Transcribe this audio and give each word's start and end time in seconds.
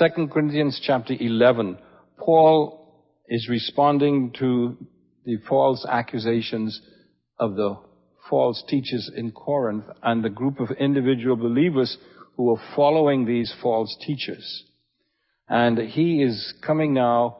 2 0.00 0.28
Corinthians 0.28 0.80
chapter 0.82 1.12
11, 1.12 1.76
Paul 2.16 3.04
is 3.28 3.50
responding 3.50 4.32
to 4.38 4.78
the 5.26 5.36
false 5.46 5.84
accusations 5.86 6.80
of 7.38 7.54
the 7.54 7.76
false 8.30 8.64
teachers 8.66 9.10
in 9.14 9.30
Corinth 9.30 9.84
and 10.02 10.24
the 10.24 10.30
group 10.30 10.58
of 10.58 10.70
individual 10.70 11.36
believers 11.36 11.98
who 12.38 12.50
are 12.50 12.62
following 12.74 13.26
these 13.26 13.54
false 13.60 13.94
teachers. 14.06 14.64
And 15.50 15.76
he 15.76 16.22
is 16.22 16.54
coming 16.66 16.94
now 16.94 17.36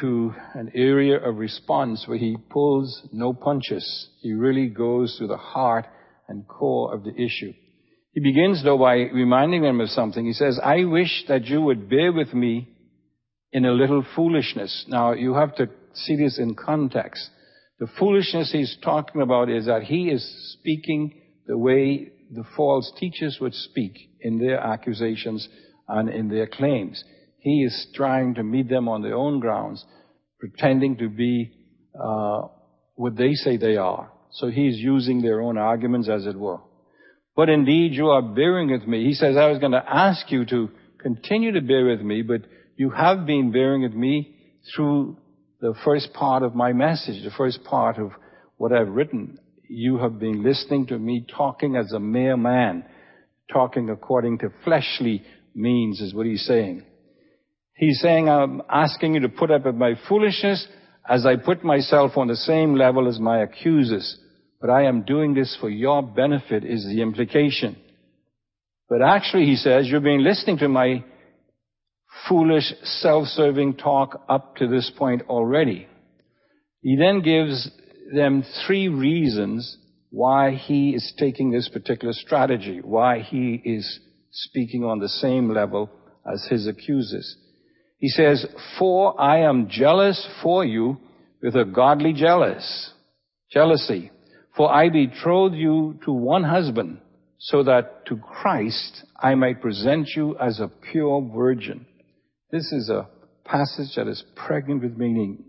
to 0.00 0.34
an 0.54 0.70
area 0.72 1.18
of 1.18 1.38
response 1.38 2.04
where 2.06 2.18
he 2.18 2.36
pulls 2.48 3.08
no 3.12 3.32
punches. 3.32 4.10
He 4.20 4.34
really 4.34 4.68
goes 4.68 5.18
to 5.18 5.26
the 5.26 5.36
heart 5.36 5.86
and 6.28 6.46
core 6.46 6.94
of 6.94 7.02
the 7.02 7.14
issue. 7.20 7.54
He 8.16 8.22
begins 8.22 8.64
though 8.64 8.78
by 8.78 8.94
reminding 8.94 9.60
them 9.60 9.78
of 9.82 9.90
something. 9.90 10.24
He 10.24 10.32
says, 10.32 10.58
I 10.64 10.84
wish 10.84 11.24
that 11.28 11.44
you 11.44 11.60
would 11.60 11.90
bear 11.90 12.14
with 12.14 12.32
me 12.32 12.66
in 13.52 13.66
a 13.66 13.72
little 13.72 14.02
foolishness. 14.16 14.86
Now 14.88 15.12
you 15.12 15.34
have 15.34 15.54
to 15.56 15.68
see 15.92 16.16
this 16.16 16.38
in 16.38 16.54
context. 16.54 17.28
The 17.78 17.88
foolishness 17.98 18.52
he's 18.52 18.74
talking 18.82 19.20
about 19.20 19.50
is 19.50 19.66
that 19.66 19.82
he 19.82 20.08
is 20.08 20.56
speaking 20.58 21.20
the 21.46 21.58
way 21.58 22.10
the 22.32 22.44
false 22.56 22.90
teachers 22.98 23.36
would 23.38 23.52
speak 23.52 23.92
in 24.22 24.38
their 24.38 24.60
accusations 24.60 25.46
and 25.86 26.08
in 26.08 26.30
their 26.30 26.46
claims. 26.46 27.04
He 27.40 27.64
is 27.64 27.86
trying 27.94 28.36
to 28.36 28.42
meet 28.42 28.70
them 28.70 28.88
on 28.88 29.02
their 29.02 29.14
own 29.14 29.40
grounds, 29.40 29.84
pretending 30.40 30.96
to 30.96 31.10
be 31.10 31.52
uh, 31.94 32.48
what 32.94 33.14
they 33.14 33.34
say 33.34 33.58
they 33.58 33.76
are. 33.76 34.10
So 34.30 34.48
he's 34.48 34.78
using 34.78 35.20
their 35.20 35.42
own 35.42 35.58
arguments, 35.58 36.08
as 36.08 36.24
it 36.24 36.34
were. 36.34 36.60
But 37.36 37.50
indeed, 37.50 37.92
you 37.92 38.08
are 38.08 38.22
bearing 38.22 38.70
with 38.70 38.88
me. 38.88 39.04
He 39.04 39.12
says, 39.12 39.36
I 39.36 39.48
was 39.48 39.58
going 39.58 39.72
to 39.72 39.84
ask 39.86 40.32
you 40.32 40.46
to 40.46 40.70
continue 40.98 41.52
to 41.52 41.60
bear 41.60 41.84
with 41.84 42.00
me, 42.00 42.22
but 42.22 42.40
you 42.76 42.90
have 42.90 43.26
been 43.26 43.52
bearing 43.52 43.82
with 43.82 43.92
me 43.92 44.34
through 44.74 45.18
the 45.60 45.74
first 45.84 46.12
part 46.14 46.42
of 46.42 46.54
my 46.54 46.72
message, 46.72 47.22
the 47.22 47.30
first 47.36 47.62
part 47.64 47.98
of 47.98 48.12
what 48.56 48.72
I've 48.72 48.88
written. 48.88 49.38
You 49.68 49.98
have 49.98 50.18
been 50.18 50.42
listening 50.42 50.86
to 50.86 50.98
me 50.98 51.26
talking 51.36 51.76
as 51.76 51.92
a 51.92 52.00
mere 52.00 52.38
man, 52.38 52.84
talking 53.52 53.90
according 53.90 54.38
to 54.38 54.48
fleshly 54.64 55.22
means 55.54 56.00
is 56.00 56.14
what 56.14 56.26
he's 56.26 56.46
saying. 56.46 56.84
He's 57.74 58.00
saying, 58.00 58.30
I'm 58.30 58.62
asking 58.70 59.14
you 59.14 59.20
to 59.20 59.28
put 59.28 59.50
up 59.50 59.66
with 59.66 59.74
my 59.74 59.92
foolishness 60.08 60.66
as 61.08 61.26
I 61.26 61.36
put 61.36 61.62
myself 61.62 62.16
on 62.16 62.28
the 62.28 62.36
same 62.36 62.74
level 62.74 63.08
as 63.08 63.20
my 63.20 63.42
accusers. 63.42 64.18
But 64.60 64.70
I 64.70 64.84
am 64.84 65.02
doing 65.02 65.34
this 65.34 65.56
for 65.60 65.68
your 65.68 66.02
benefit 66.02 66.64
is 66.64 66.84
the 66.84 67.02
implication. 67.02 67.76
But 68.88 69.02
actually, 69.02 69.46
he 69.46 69.56
says, 69.56 69.86
you've 69.88 70.02
been 70.02 70.24
listening 70.24 70.58
to 70.58 70.68
my 70.68 71.04
foolish, 72.28 72.72
self-serving 72.82 73.76
talk 73.76 74.24
up 74.28 74.56
to 74.56 74.68
this 74.68 74.90
point 74.96 75.22
already. 75.28 75.88
He 76.82 76.96
then 76.96 77.20
gives 77.20 77.68
them 78.14 78.44
three 78.66 78.88
reasons 78.88 79.76
why 80.10 80.52
he 80.52 80.90
is 80.90 81.12
taking 81.18 81.50
this 81.50 81.68
particular 81.68 82.14
strategy, 82.14 82.80
why 82.82 83.20
he 83.20 83.60
is 83.64 84.00
speaking 84.30 84.84
on 84.84 84.98
the 84.98 85.08
same 85.08 85.52
level 85.52 85.90
as 86.32 86.46
his 86.48 86.66
accusers. 86.66 87.36
He 87.98 88.08
says, 88.08 88.46
For 88.78 89.20
I 89.20 89.40
am 89.40 89.68
jealous 89.68 90.26
for 90.42 90.64
you 90.64 90.98
with 91.42 91.56
a 91.56 91.64
godly 91.64 92.12
jealous, 92.12 92.92
jealousy. 93.50 94.10
For 94.56 94.72
I 94.72 94.88
betrothed 94.88 95.54
you 95.54 95.98
to 96.04 96.12
one 96.12 96.44
husband, 96.44 96.98
so 97.38 97.62
that 97.64 98.06
to 98.06 98.16
Christ 98.16 99.04
I 99.20 99.34
might 99.34 99.60
present 99.60 100.08
you 100.16 100.36
as 100.38 100.60
a 100.60 100.70
pure 100.90 101.20
virgin. 101.34 101.86
This 102.50 102.72
is 102.72 102.88
a 102.88 103.08
passage 103.44 103.94
that 103.96 104.08
is 104.08 104.24
pregnant 104.34 104.82
with 104.82 104.96
meaning. 104.96 105.44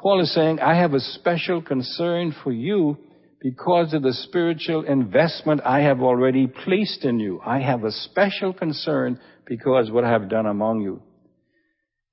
Paul 0.00 0.20
is 0.20 0.34
saying, 0.34 0.60
I 0.60 0.76
have 0.76 0.94
a 0.94 1.00
special 1.00 1.62
concern 1.62 2.34
for 2.42 2.52
you 2.52 2.96
because 3.40 3.94
of 3.94 4.02
the 4.02 4.12
spiritual 4.12 4.84
investment 4.84 5.60
I 5.64 5.80
have 5.80 6.00
already 6.00 6.46
placed 6.46 7.04
in 7.04 7.20
you. 7.20 7.40
I 7.44 7.60
have 7.60 7.84
a 7.84 7.92
special 7.92 8.52
concern 8.52 9.20
because 9.46 9.90
what 9.90 10.04
I 10.04 10.10
have 10.10 10.28
done 10.28 10.46
among 10.46 10.80
you. 10.80 11.02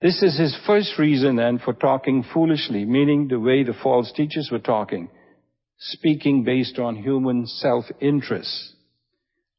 This 0.02 0.22
is 0.22 0.38
his 0.38 0.56
first 0.68 1.00
reason 1.00 1.38
then 1.38 1.60
for 1.60 1.74
talking 1.74 2.24
foolishly, 2.34 2.86
meaning 2.86 3.28
the 3.28 3.40
way 3.40 3.64
the 3.64 3.74
false 3.82 4.12
teachers 4.16 4.50
were 4.52 4.60
talking, 4.60 5.10
speaking 5.78 6.44
based 6.44 6.80
on 6.80 6.96
human 6.96 7.46
self-interest. 7.46 8.74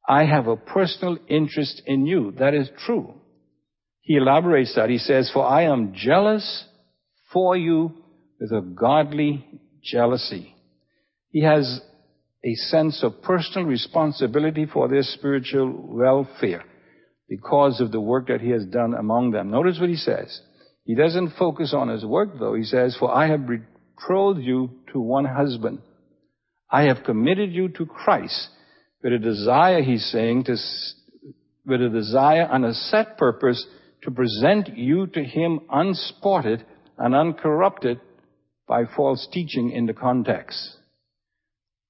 I 0.08 0.24
have 0.24 0.46
a 0.46 0.56
personal 0.56 1.18
interest 1.28 1.82
in 1.86 2.06
you. 2.06 2.32
That 2.38 2.54
is 2.54 2.68
true. 2.86 3.14
He 4.00 4.16
elaborates 4.16 4.74
that. 4.74 4.88
He 4.88 4.98
says, 4.98 5.30
for 5.32 5.44
I 5.44 5.64
am 5.64 5.92
jealous 5.94 6.64
for 7.32 7.56
you 7.56 7.92
with 8.40 8.50
a 8.52 8.62
godly 8.62 9.44
jealousy. 9.82 10.54
He 11.30 11.42
has 11.42 11.80
a 12.44 12.54
sense 12.54 13.02
of 13.02 13.20
personal 13.22 13.68
responsibility 13.68 14.64
for 14.64 14.88
their 14.88 15.02
spiritual 15.02 15.70
welfare 15.70 16.64
because 17.28 17.80
of 17.80 17.92
the 17.92 18.00
work 18.00 18.28
that 18.28 18.40
he 18.40 18.48
has 18.50 18.64
done 18.64 18.94
among 18.94 19.32
them. 19.32 19.50
Notice 19.50 19.78
what 19.78 19.90
he 19.90 19.96
says. 19.96 20.40
He 20.84 20.94
doesn't 20.94 21.34
focus 21.38 21.74
on 21.76 21.88
his 21.88 22.04
work 22.04 22.38
though. 22.38 22.54
He 22.54 22.64
says, 22.64 22.96
for 22.98 23.14
I 23.14 23.28
have 23.28 23.46
betrothed 23.46 24.40
you 24.40 24.70
to 24.92 25.00
one 25.00 25.26
husband. 25.26 25.80
I 26.70 26.82
have 26.82 27.04
committed 27.04 27.52
you 27.52 27.68
to 27.70 27.86
Christ 27.86 28.48
with 29.02 29.12
a 29.12 29.18
desire, 29.18 29.82
he's 29.82 30.04
saying, 30.06 30.44
to, 30.44 30.56
with 31.66 31.82
a 31.82 31.88
desire 31.88 32.48
and 32.50 32.64
a 32.64 32.74
set 32.74 33.16
purpose 33.16 33.64
to 34.02 34.10
present 34.10 34.76
you 34.76 35.06
to 35.08 35.22
him 35.22 35.60
unspotted 35.70 36.64
and 36.98 37.14
uncorrupted 37.14 38.00
by 38.66 38.84
false 38.84 39.26
teaching 39.32 39.70
in 39.70 39.86
the 39.86 39.94
context. 39.94 40.76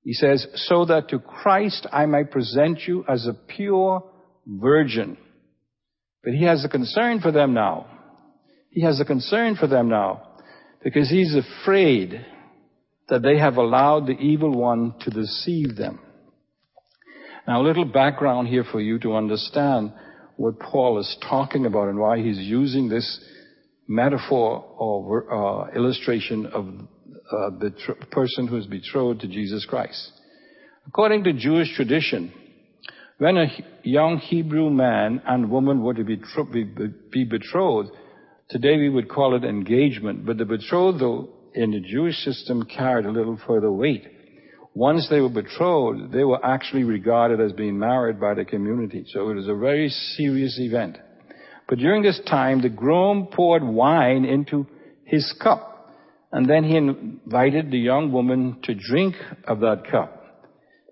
He 0.04 0.12
says, 0.12 0.46
so 0.54 0.84
that 0.86 1.08
to 1.08 1.18
Christ 1.18 1.86
I 1.92 2.06
might 2.06 2.30
present 2.30 2.80
you 2.86 3.04
as 3.08 3.26
a 3.26 3.34
pure 3.34 4.04
virgin. 4.46 5.18
But 6.22 6.34
he 6.34 6.44
has 6.44 6.64
a 6.64 6.68
concern 6.68 7.20
for 7.20 7.32
them 7.32 7.52
now. 7.52 7.86
He 8.70 8.82
has 8.82 9.00
a 9.00 9.04
concern 9.04 9.56
for 9.56 9.66
them 9.66 9.88
now 9.88 10.22
because 10.82 11.10
he's 11.10 11.34
afraid 11.34 12.24
that 13.08 13.22
they 13.22 13.38
have 13.38 13.56
allowed 13.56 14.06
the 14.06 14.18
evil 14.18 14.52
one 14.52 14.94
to 15.00 15.10
deceive 15.10 15.76
them. 15.76 16.00
Now 17.46 17.62
a 17.62 17.64
little 17.64 17.86
background 17.86 18.48
here 18.48 18.64
for 18.70 18.80
you 18.80 18.98
to 19.00 19.14
understand 19.14 19.92
what 20.36 20.60
Paul 20.60 20.98
is 20.98 21.16
talking 21.28 21.66
about 21.66 21.88
and 21.88 21.98
why 21.98 22.18
he's 22.18 22.38
using 22.38 22.88
this 22.88 23.24
metaphor 23.88 24.64
or 24.78 25.32
uh, 25.32 25.74
illustration 25.74 26.46
of 26.46 26.66
uh, 26.68 27.50
the 27.58 27.74
person 28.10 28.46
who 28.46 28.56
is 28.56 28.66
betrothed 28.66 29.20
to 29.22 29.28
Jesus 29.28 29.64
Christ. 29.64 30.12
According 30.86 31.24
to 31.24 31.32
Jewish 31.32 31.74
tradition, 31.74 32.32
when 33.18 33.36
a 33.36 33.46
young 33.82 34.18
Hebrew 34.18 34.70
man 34.70 35.22
and 35.26 35.50
woman 35.50 35.82
were 35.82 35.94
to 35.94 36.04
be, 36.04 36.16
be 37.10 37.24
betrothed, 37.24 37.90
today 38.48 38.76
we 38.76 38.88
would 38.88 39.08
call 39.08 39.34
it 39.34 39.44
engagement, 39.44 40.24
but 40.24 40.38
the 40.38 40.44
betrothal 40.44 41.28
in 41.54 41.70
the 41.70 41.80
Jewish 41.80 42.16
system 42.16 42.64
carried 42.64 43.06
a 43.06 43.10
little 43.10 43.38
further 43.46 43.70
weight. 43.70 44.06
Once 44.74 45.08
they 45.08 45.20
were 45.20 45.28
betrothed, 45.28 46.12
they 46.12 46.24
were 46.24 46.44
actually 46.44 46.84
regarded 46.84 47.40
as 47.40 47.52
being 47.52 47.78
married 47.78 48.20
by 48.20 48.34
the 48.34 48.44
community. 48.44 49.04
So 49.12 49.28
it 49.30 49.34
was 49.34 49.48
a 49.48 49.54
very 49.54 49.88
serious 49.88 50.58
event. 50.60 50.98
But 51.68 51.78
during 51.78 52.02
this 52.02 52.20
time, 52.28 52.62
the 52.62 52.68
groom 52.68 53.28
poured 53.32 53.62
wine 53.62 54.24
into 54.24 54.66
his 55.04 55.34
cup, 55.42 55.92
and 56.32 56.48
then 56.48 56.64
he 56.64 56.76
invited 56.76 57.70
the 57.70 57.78
young 57.78 58.12
woman 58.12 58.60
to 58.64 58.74
drink 58.74 59.16
of 59.46 59.60
that 59.60 59.84
cup. 59.90 60.14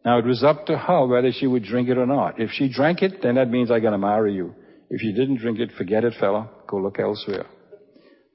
Now 0.04 0.19
it 0.19 0.25
was 0.25 0.44
up 0.44 0.66
to 0.66 0.78
her 0.78 1.06
whether 1.06 1.32
she 1.32 1.46
would 1.46 1.64
drink 1.64 1.88
it 1.88 1.98
or 1.98 2.06
not. 2.06 2.40
If 2.40 2.50
she 2.52 2.69
drank 2.69 3.02
it, 3.02 3.22
then 3.22 3.34
that 3.36 3.50
means 3.50 3.70
I'm 3.70 3.80
going 3.80 3.92
to 3.92 3.98
marry 3.98 4.34
you. 4.34 4.54
If 4.88 5.02
you 5.02 5.12
didn't 5.12 5.38
drink 5.38 5.58
it, 5.58 5.70
forget 5.76 6.04
it, 6.04 6.14
fella. 6.20 6.48
Go 6.69 6.76
look 6.76 6.98
elsewhere. 6.98 7.46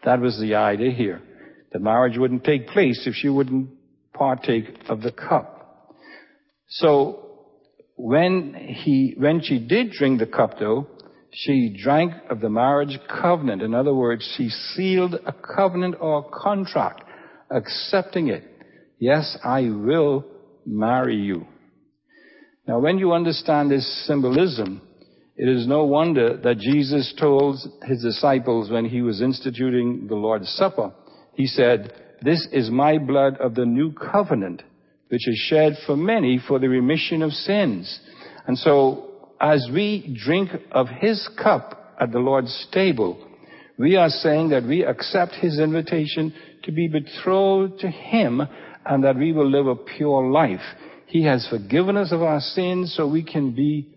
That 0.04 0.20
was 0.20 0.40
the 0.40 0.56
idea 0.56 0.92
here. 0.92 1.22
The 1.72 1.80
marriage 1.80 2.18
wouldn't 2.18 2.44
take 2.44 2.68
place 2.68 3.04
if 3.06 3.16
she 3.16 3.30
wouldn't 3.30 3.70
partake 4.14 4.66
of 4.90 5.02
the 5.02 5.12
cup. 5.12 5.96
So 6.68 7.32
when 7.96 8.54
he, 8.54 9.14
when 9.18 9.42
she 9.42 9.60
did 9.60 9.92
drink 9.92 10.20
the 10.20 10.26
cup 10.26 10.60
though, 10.60 10.88
she 11.34 11.76
drank 11.82 12.14
of 12.30 12.42
the 12.42 12.50
marriage 12.50 13.00
covenant. 13.08 13.62
In 13.62 13.74
other 13.74 13.94
words, 13.94 14.30
she 14.38 14.50
sealed 14.50 15.16
a 15.26 15.34
covenant 15.34 15.96
or 16.00 16.20
a 16.20 16.40
contract, 16.40 17.04
accepting 17.50 18.28
it. 18.28 18.44
Yes, 19.00 19.38
I 19.44 19.62
will 19.62 20.26
marry 20.66 21.16
you. 21.16 21.48
Now, 22.68 22.80
when 22.80 23.00
you 23.00 23.14
understand 23.14 23.72
this 23.72 24.06
symbolism, 24.06 24.82
it 25.36 25.48
is 25.48 25.66
no 25.66 25.86
wonder 25.86 26.38
that 26.38 26.60
Jesus 26.60 27.14
told 27.20 27.58
his 27.84 28.04
disciples 28.04 28.70
when 28.70 28.86
he 28.86 29.02
was 29.02 29.22
instituting 29.22 30.08
the 30.08 30.16
Lord's 30.16 30.50
Supper, 30.50 30.94
he 31.42 31.48
said, 31.48 31.94
This 32.22 32.48
is 32.52 32.70
my 32.70 33.00
blood 33.00 33.38
of 33.38 33.56
the 33.56 33.66
new 33.66 33.94
covenant, 33.94 34.62
which 35.10 35.28
is 35.28 35.38
shed 35.50 35.74
for 35.88 35.98
many 35.98 36.40
for 36.48 36.60
the 36.60 36.70
remission 36.70 37.24
of 37.24 37.32
sins. 37.32 38.00
And 38.46 38.56
so, 38.58 39.34
as 39.42 39.68
we 39.74 40.16
drink 40.24 40.52
of 40.72 40.88
his 40.88 41.28
cup 41.42 41.96
at 42.00 42.12
the 42.12 42.20
Lord's 42.20 42.68
table. 42.72 43.28
We 43.78 43.96
are 43.96 44.10
saying 44.10 44.50
that 44.50 44.64
we 44.64 44.84
accept 44.84 45.34
His 45.34 45.60
invitation 45.60 46.34
to 46.64 46.72
be 46.72 46.88
betrothed 46.88 47.80
to 47.80 47.90
Him 47.90 48.42
and 48.86 49.04
that 49.04 49.16
we 49.16 49.32
will 49.32 49.50
live 49.50 49.68
a 49.68 49.76
pure 49.76 50.30
life. 50.30 50.62
He 51.08 51.24
has 51.26 51.48
forgiven 51.48 51.98
us 51.98 52.12
of 52.12 52.22
our 52.22 52.40
sins 52.40 52.94
so 52.96 53.08
we 53.08 53.24
can 53.24 53.56
be 53.56 53.96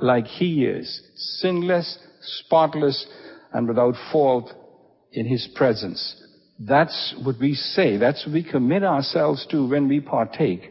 like 0.00 0.26
He 0.26 0.64
is, 0.64 1.02
sinless, 1.40 1.98
spotless, 2.20 3.06
and 3.52 3.66
without 3.66 3.94
fault 4.12 4.52
in 5.12 5.26
His 5.26 5.48
presence. 5.54 6.19
That's 6.62 7.14
what 7.22 7.36
we 7.40 7.54
say. 7.54 7.96
That's 7.96 8.26
what 8.26 8.34
we 8.34 8.42
commit 8.42 8.84
ourselves 8.84 9.46
to 9.50 9.66
when 9.66 9.88
we 9.88 10.00
partake 10.00 10.70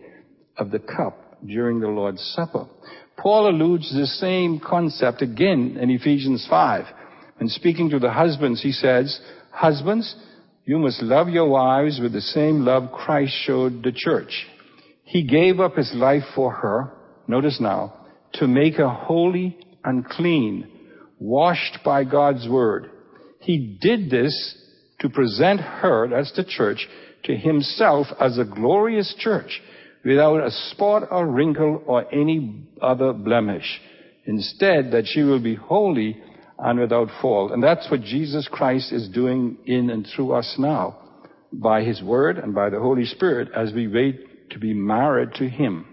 of 0.55 0.69
the 0.69 0.77
cup 0.77 1.39
during 1.45 1.79
the 1.79 1.87
Lord's 1.87 2.21
Supper. 2.35 2.67
Paul 3.17 3.49
alludes 3.49 3.89
to 3.89 3.97
the 3.97 4.05
same 4.05 4.59
concept 4.59 5.23
again 5.23 5.77
in 5.81 5.89
Ephesians 5.89 6.45
5. 6.47 6.85
When 7.37 7.49
speaking 7.49 7.89
to 7.89 7.99
the 7.99 8.11
husbands, 8.11 8.61
he 8.61 8.71
says, 8.71 9.19
Husbands, 9.51 10.15
you 10.63 10.77
must 10.77 11.01
love 11.01 11.27
your 11.29 11.49
wives 11.49 11.99
with 11.99 12.13
the 12.13 12.21
same 12.21 12.65
love 12.65 12.91
Christ 12.91 13.33
showed 13.45 13.81
the 13.81 13.91
church. 13.93 14.45
He 15.03 15.23
gave 15.23 15.59
up 15.59 15.75
his 15.75 15.91
life 15.95 16.23
for 16.35 16.51
her, 16.51 16.93
notice 17.27 17.59
now, 17.59 17.95
to 18.33 18.47
make 18.47 18.75
her 18.75 18.89
holy 18.89 19.57
and 19.83 20.05
clean, 20.05 20.69
washed 21.17 21.79
by 21.83 22.03
God's 22.03 22.47
word. 22.47 22.91
He 23.39 23.79
did 23.81 24.11
this 24.11 24.55
to 24.99 25.09
present 25.09 25.61
her, 25.61 26.07
that's 26.07 26.35
the 26.35 26.43
church, 26.43 26.87
to 27.23 27.35
himself 27.35 28.07
as 28.19 28.37
a 28.37 28.45
glorious 28.45 29.13
church 29.17 29.61
without 30.03 30.45
a 30.45 30.51
spot 30.51 31.03
or 31.11 31.27
wrinkle 31.27 31.83
or 31.85 32.13
any 32.13 32.63
other 32.81 33.13
blemish. 33.13 33.81
Instead, 34.25 34.91
that 34.91 35.05
she 35.05 35.21
will 35.21 35.41
be 35.41 35.55
holy 35.55 36.21
and 36.57 36.79
without 36.79 37.07
fault. 37.21 37.51
And 37.51 37.63
that's 37.63 37.89
what 37.89 38.01
Jesus 38.01 38.47
Christ 38.51 38.91
is 38.91 39.09
doing 39.09 39.57
in 39.65 39.89
and 39.89 40.07
through 40.15 40.33
us 40.33 40.55
now 40.57 40.97
by 41.51 41.83
His 41.83 42.01
Word 42.01 42.37
and 42.37 42.53
by 42.53 42.69
the 42.69 42.79
Holy 42.79 43.05
Spirit 43.05 43.49
as 43.55 43.73
we 43.73 43.87
wait 43.87 44.51
to 44.51 44.59
be 44.59 44.73
married 44.73 45.33
to 45.35 45.49
Him. 45.49 45.85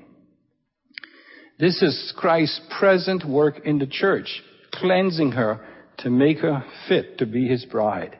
This 1.58 1.80
is 1.82 2.12
Christ's 2.16 2.60
present 2.78 3.24
work 3.24 3.60
in 3.64 3.78
the 3.78 3.86
church, 3.86 4.42
cleansing 4.72 5.32
her 5.32 5.64
to 5.98 6.10
make 6.10 6.38
her 6.38 6.64
fit 6.88 7.18
to 7.18 7.26
be 7.26 7.48
His 7.48 7.64
bride. 7.64 8.18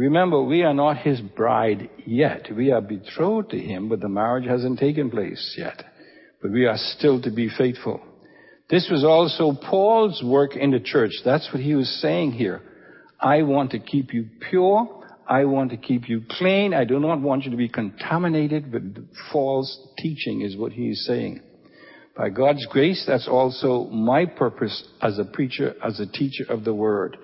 Remember, 0.00 0.42
we 0.42 0.62
are 0.62 0.72
not 0.72 0.96
His 0.96 1.20
bride 1.20 1.90
yet. 2.06 2.48
We 2.56 2.72
are 2.72 2.80
betrothed 2.80 3.50
to 3.50 3.58
Him, 3.58 3.90
but 3.90 4.00
the 4.00 4.08
marriage 4.08 4.46
hasn't 4.48 4.78
taken 4.78 5.10
place 5.10 5.54
yet. 5.58 5.82
But 6.40 6.52
we 6.52 6.64
are 6.64 6.78
still 6.78 7.20
to 7.20 7.30
be 7.30 7.50
faithful. 7.50 8.00
This 8.70 8.88
was 8.90 9.04
also 9.04 9.52
Paul's 9.52 10.22
work 10.24 10.56
in 10.56 10.70
the 10.70 10.80
church. 10.80 11.10
That's 11.22 11.50
what 11.52 11.62
he 11.62 11.74
was 11.74 12.00
saying 12.00 12.32
here. 12.32 12.62
I 13.20 13.42
want 13.42 13.72
to 13.72 13.78
keep 13.78 14.14
you 14.14 14.26
pure. 14.48 15.04
I 15.28 15.44
want 15.44 15.70
to 15.72 15.76
keep 15.76 16.08
you 16.08 16.22
clean. 16.30 16.72
I 16.72 16.84
do 16.84 16.98
not 16.98 17.20
want 17.20 17.44
you 17.44 17.50
to 17.50 17.58
be 17.58 17.68
contaminated 17.68 18.72
with 18.72 19.06
false 19.30 19.86
teaching 19.98 20.40
is 20.40 20.56
what 20.56 20.72
he 20.72 20.88
is 20.88 21.04
saying. 21.04 21.42
By 22.16 22.30
God's 22.30 22.64
grace, 22.70 23.04
that's 23.06 23.28
also 23.28 23.84
my 23.88 24.24
purpose 24.24 24.82
as 25.02 25.18
a 25.18 25.24
preacher, 25.26 25.74
as 25.84 26.00
a 26.00 26.06
teacher 26.06 26.44
of 26.48 26.64
the 26.64 26.72
word. 26.72 27.18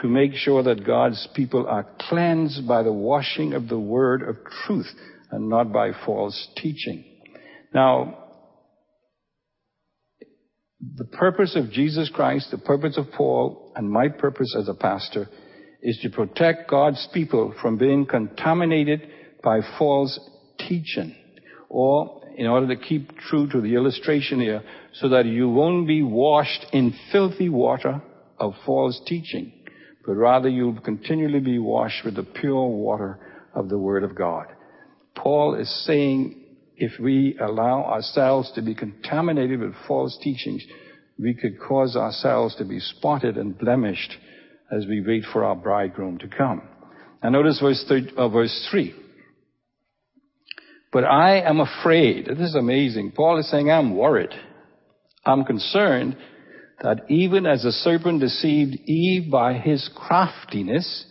To 0.00 0.08
make 0.08 0.34
sure 0.34 0.62
that 0.62 0.86
God's 0.86 1.26
people 1.34 1.66
are 1.66 1.86
cleansed 2.08 2.68
by 2.68 2.82
the 2.82 2.92
washing 2.92 3.54
of 3.54 3.68
the 3.68 3.78
word 3.78 4.22
of 4.22 4.36
truth 4.66 4.88
and 5.30 5.48
not 5.48 5.72
by 5.72 5.92
false 6.04 6.48
teaching. 6.56 7.04
Now, 7.74 8.24
the 10.96 11.04
purpose 11.04 11.56
of 11.56 11.70
Jesus 11.70 12.10
Christ, 12.12 12.50
the 12.50 12.58
purpose 12.58 12.98
of 12.98 13.10
Paul, 13.12 13.72
and 13.74 13.90
my 13.90 14.08
purpose 14.08 14.54
as 14.58 14.68
a 14.68 14.74
pastor 14.74 15.28
is 15.82 15.98
to 16.02 16.10
protect 16.10 16.70
God's 16.70 17.08
people 17.12 17.54
from 17.60 17.78
being 17.78 18.06
contaminated 18.06 19.08
by 19.42 19.60
false 19.78 20.18
teaching. 20.58 21.14
Or, 21.68 22.22
in 22.36 22.46
order 22.46 22.68
to 22.68 22.76
keep 22.76 23.16
true 23.16 23.48
to 23.48 23.60
the 23.60 23.74
illustration 23.74 24.40
here, 24.40 24.62
so 24.94 25.08
that 25.08 25.26
you 25.26 25.48
won't 25.48 25.86
be 25.86 26.02
washed 26.02 26.66
in 26.72 26.94
filthy 27.10 27.48
water 27.48 28.02
of 28.38 28.52
false 28.64 29.00
teaching, 29.06 29.52
but 30.06 30.14
rather 30.14 30.48
you'll 30.48 30.80
continually 30.80 31.40
be 31.40 31.58
washed 31.58 32.04
with 32.04 32.14
the 32.14 32.22
pure 32.22 32.68
water 32.68 33.18
of 33.54 33.68
the 33.68 33.78
Word 33.78 34.04
of 34.04 34.14
God. 34.14 34.46
Paul 35.14 35.54
is 35.54 35.84
saying 35.84 36.44
if 36.76 37.00
we 37.00 37.36
allow 37.40 37.84
ourselves 37.84 38.52
to 38.54 38.62
be 38.62 38.74
contaminated 38.74 39.60
with 39.60 39.74
false 39.88 40.16
teachings, 40.22 40.62
we 41.18 41.34
could 41.34 41.58
cause 41.58 41.96
ourselves 41.96 42.54
to 42.56 42.64
be 42.64 42.78
spotted 42.78 43.36
and 43.36 43.58
blemished 43.58 44.16
as 44.70 44.86
we 44.86 45.00
wait 45.00 45.24
for 45.32 45.44
our 45.44 45.56
bridegroom 45.56 46.18
to 46.18 46.28
come. 46.28 46.62
Now 47.22 47.30
notice 47.30 47.60
verse, 47.60 47.84
uh, 48.16 48.28
verse 48.28 48.68
3. 48.70 48.94
But 50.92 51.04
I 51.04 51.40
am 51.40 51.60
afraid. 51.60 52.26
This 52.26 52.50
is 52.50 52.54
amazing. 52.54 53.12
Paul 53.12 53.38
is 53.38 53.50
saying, 53.50 53.70
I'm 53.70 53.96
worried. 53.96 54.30
I'm 55.24 55.44
concerned 55.44 56.16
that 56.82 57.10
even 57.10 57.46
as 57.46 57.62
the 57.62 57.72
serpent 57.72 58.20
deceived 58.20 58.76
Eve 58.86 59.30
by 59.30 59.54
his 59.54 59.88
craftiness, 59.94 61.06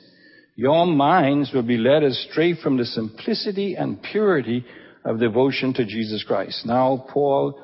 your 0.56 0.85
minds 0.85 1.51
will 1.53 1.63
be 1.63 1.77
led 1.77 2.03
astray 2.03 2.56
from 2.56 2.77
the 2.77 2.85
simplicity 2.85 3.75
and 3.75 4.01
purity 4.01 4.65
of 5.03 5.19
devotion 5.19 5.73
to 5.73 5.85
Jesus 5.85 6.23
Christ. 6.23 6.65
Now 6.65 7.06
Paul 7.09 7.59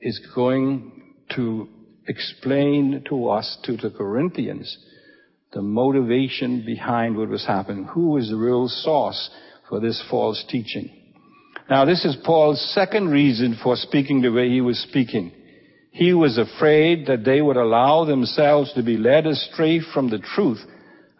is 0.00 0.20
going 0.34 1.14
to 1.34 1.68
explain 2.06 3.04
to 3.08 3.28
us, 3.28 3.58
to 3.64 3.76
the 3.76 3.90
Corinthians, 3.90 4.76
the 5.52 5.62
motivation 5.62 6.64
behind 6.64 7.16
what 7.16 7.28
was 7.28 7.44
happening. 7.46 7.84
Who 7.84 8.10
was 8.10 8.28
the 8.28 8.36
real 8.36 8.68
source 8.68 9.30
for 9.68 9.80
this 9.80 10.02
false 10.10 10.44
teaching? 10.48 10.90
Now 11.68 11.84
this 11.84 12.04
is 12.04 12.16
Paul's 12.24 12.60
second 12.74 13.08
reason 13.08 13.58
for 13.62 13.74
speaking 13.76 14.22
the 14.22 14.30
way 14.30 14.48
he 14.48 14.60
was 14.60 14.78
speaking. 14.78 15.32
He 15.96 16.12
was 16.12 16.36
afraid 16.36 17.06
that 17.06 17.24
they 17.24 17.40
would 17.40 17.56
allow 17.56 18.04
themselves 18.04 18.70
to 18.74 18.82
be 18.82 18.98
led 18.98 19.26
astray 19.26 19.80
from 19.80 20.10
the 20.10 20.18
truth 20.18 20.62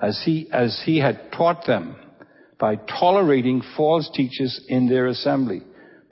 as 0.03 0.21
he, 0.23 0.49
as 0.53 0.83
he 0.85 0.99
had 0.99 1.33
taught 1.33 1.67
them 1.67 1.97
by 2.61 2.77
tolerating 2.77 3.63
false 3.75 4.11
teachers 4.13 4.61
in 4.69 4.87
their 4.87 5.07
assembly, 5.07 5.63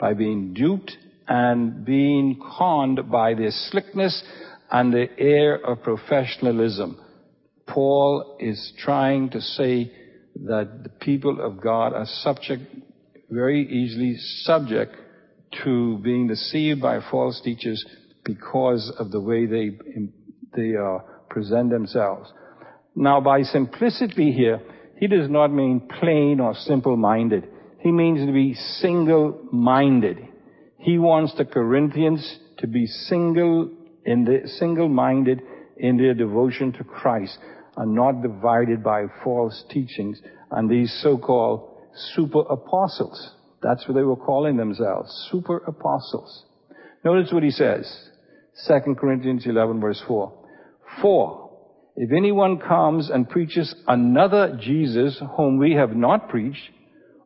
by 0.00 0.14
being 0.14 0.54
duped 0.54 0.96
and 1.28 1.84
being 1.84 2.40
conned 2.56 3.10
by 3.10 3.34
their 3.34 3.50
slickness 3.50 4.24
and 4.70 4.94
the 4.94 5.08
air 5.18 5.56
of 5.56 5.82
professionalism. 5.82 6.98
Paul 7.66 8.38
is 8.40 8.72
trying 8.78 9.28
to 9.30 9.42
say 9.42 9.92
that 10.46 10.84
the 10.84 10.88
people 10.88 11.38
of 11.38 11.60
God 11.60 11.92
are 11.92 12.06
subject, 12.06 12.62
very 13.28 13.60
easily 13.60 14.16
subject 14.16 14.96
to 15.64 15.98
being 15.98 16.28
deceived 16.28 16.80
by 16.80 17.00
false 17.10 17.42
teachers 17.44 17.84
because 18.24 18.92
of 18.98 19.10
the 19.10 19.20
way 19.20 19.46
they, 19.46 19.70
they 20.56 20.76
uh, 20.76 20.98
present 21.28 21.70
themselves. 21.70 22.32
Now 22.94 23.20
by 23.20 23.42
simplicity 23.42 24.32
here, 24.32 24.60
he 24.98 25.08
does 25.08 25.28
not 25.28 25.52
mean 25.52 25.88
plain 26.00 26.40
or 26.40 26.54
simple-minded. 26.54 27.48
He 27.80 27.90
means 27.90 28.26
to 28.26 28.32
be 28.32 28.54
single-minded. 28.54 30.18
He 30.78 30.98
wants 30.98 31.34
the 31.36 31.44
Corinthians 31.44 32.38
to 32.58 32.66
be 32.66 32.86
single 32.86 33.70
in 34.04 34.24
the 34.24 34.48
single-minded 34.58 35.42
in 35.76 35.96
their 35.96 36.14
devotion 36.14 36.72
to 36.72 36.84
Christ 36.84 37.36
and 37.76 37.94
not 37.94 38.22
divided 38.22 38.82
by 38.82 39.06
false 39.22 39.64
teachings 39.70 40.20
and 40.50 40.70
these 40.70 40.96
so-called 41.02 41.76
super 42.14 42.40
apostles. 42.40 43.34
That's 43.62 43.86
what 43.88 43.94
they 43.94 44.02
were 44.02 44.16
calling 44.16 44.56
themselves, 44.56 45.28
super 45.32 45.58
apostles. 45.58 46.44
Notice 47.04 47.32
what 47.32 47.42
he 47.42 47.50
says. 47.50 48.10
2 48.66 48.94
Corinthians 48.94 49.44
11 49.46 49.80
verse 49.80 50.02
4. 50.06 50.32
For 51.02 51.50
if 51.96 52.10
anyone 52.12 52.58
comes 52.58 53.10
and 53.10 53.28
preaches 53.28 53.74
another 53.86 54.58
Jesus 54.60 55.20
whom 55.36 55.58
we 55.58 55.72
have 55.74 55.94
not 55.94 56.28
preached, 56.28 56.70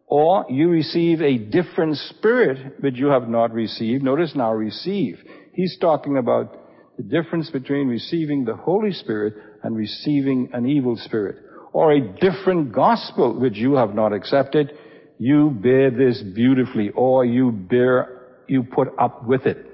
or 0.06 0.46
you 0.48 0.68
receive 0.70 1.20
a 1.20 1.38
different 1.38 1.96
spirit 1.96 2.80
which 2.80 2.96
you 2.96 3.08
have 3.08 3.28
not 3.28 3.52
received, 3.52 4.02
notice 4.02 4.32
now 4.34 4.52
receive. 4.52 5.18
He's 5.52 5.76
talking 5.80 6.16
about 6.16 6.54
the 6.96 7.02
difference 7.02 7.50
between 7.50 7.88
receiving 7.88 8.44
the 8.44 8.56
Holy 8.56 8.92
Spirit 8.92 9.34
and 9.62 9.76
receiving 9.76 10.50
an 10.52 10.66
evil 10.66 10.96
spirit. 10.96 11.36
Or 11.72 11.92
a 11.92 12.00
different 12.00 12.72
gospel 12.72 13.38
which 13.38 13.56
you 13.56 13.74
have 13.74 13.94
not 13.94 14.14
accepted, 14.14 14.72
you 15.18 15.50
bear 15.50 15.90
this 15.90 16.22
beautifully, 16.22 16.90
or 16.94 17.24
you 17.24 17.52
bear, 17.52 18.42
you 18.48 18.64
put 18.64 18.88
up 18.98 19.26
with 19.26 19.46
it. 19.46 19.67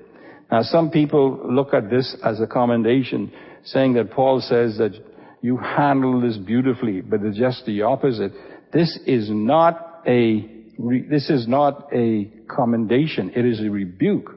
Now 0.54 0.62
some 0.62 0.92
people 0.92 1.40
look 1.52 1.74
at 1.74 1.90
this 1.90 2.16
as 2.22 2.40
a 2.40 2.46
commendation 2.46 3.32
saying 3.64 3.94
that 3.94 4.12
Paul 4.12 4.40
says 4.40 4.78
that 4.78 4.92
you 5.42 5.56
handle 5.56 6.20
this 6.20 6.36
beautifully, 6.36 7.00
but 7.00 7.24
it's 7.24 7.36
just 7.36 7.66
the 7.66 7.82
opposite. 7.82 8.30
This 8.72 8.96
is 9.04 9.28
not 9.28 10.02
a, 10.06 10.48
this 11.10 11.28
is 11.28 11.48
not 11.48 11.88
a 11.92 12.30
commendation. 12.46 13.32
It 13.34 13.44
is 13.44 13.58
a 13.62 13.68
rebuke. 13.68 14.30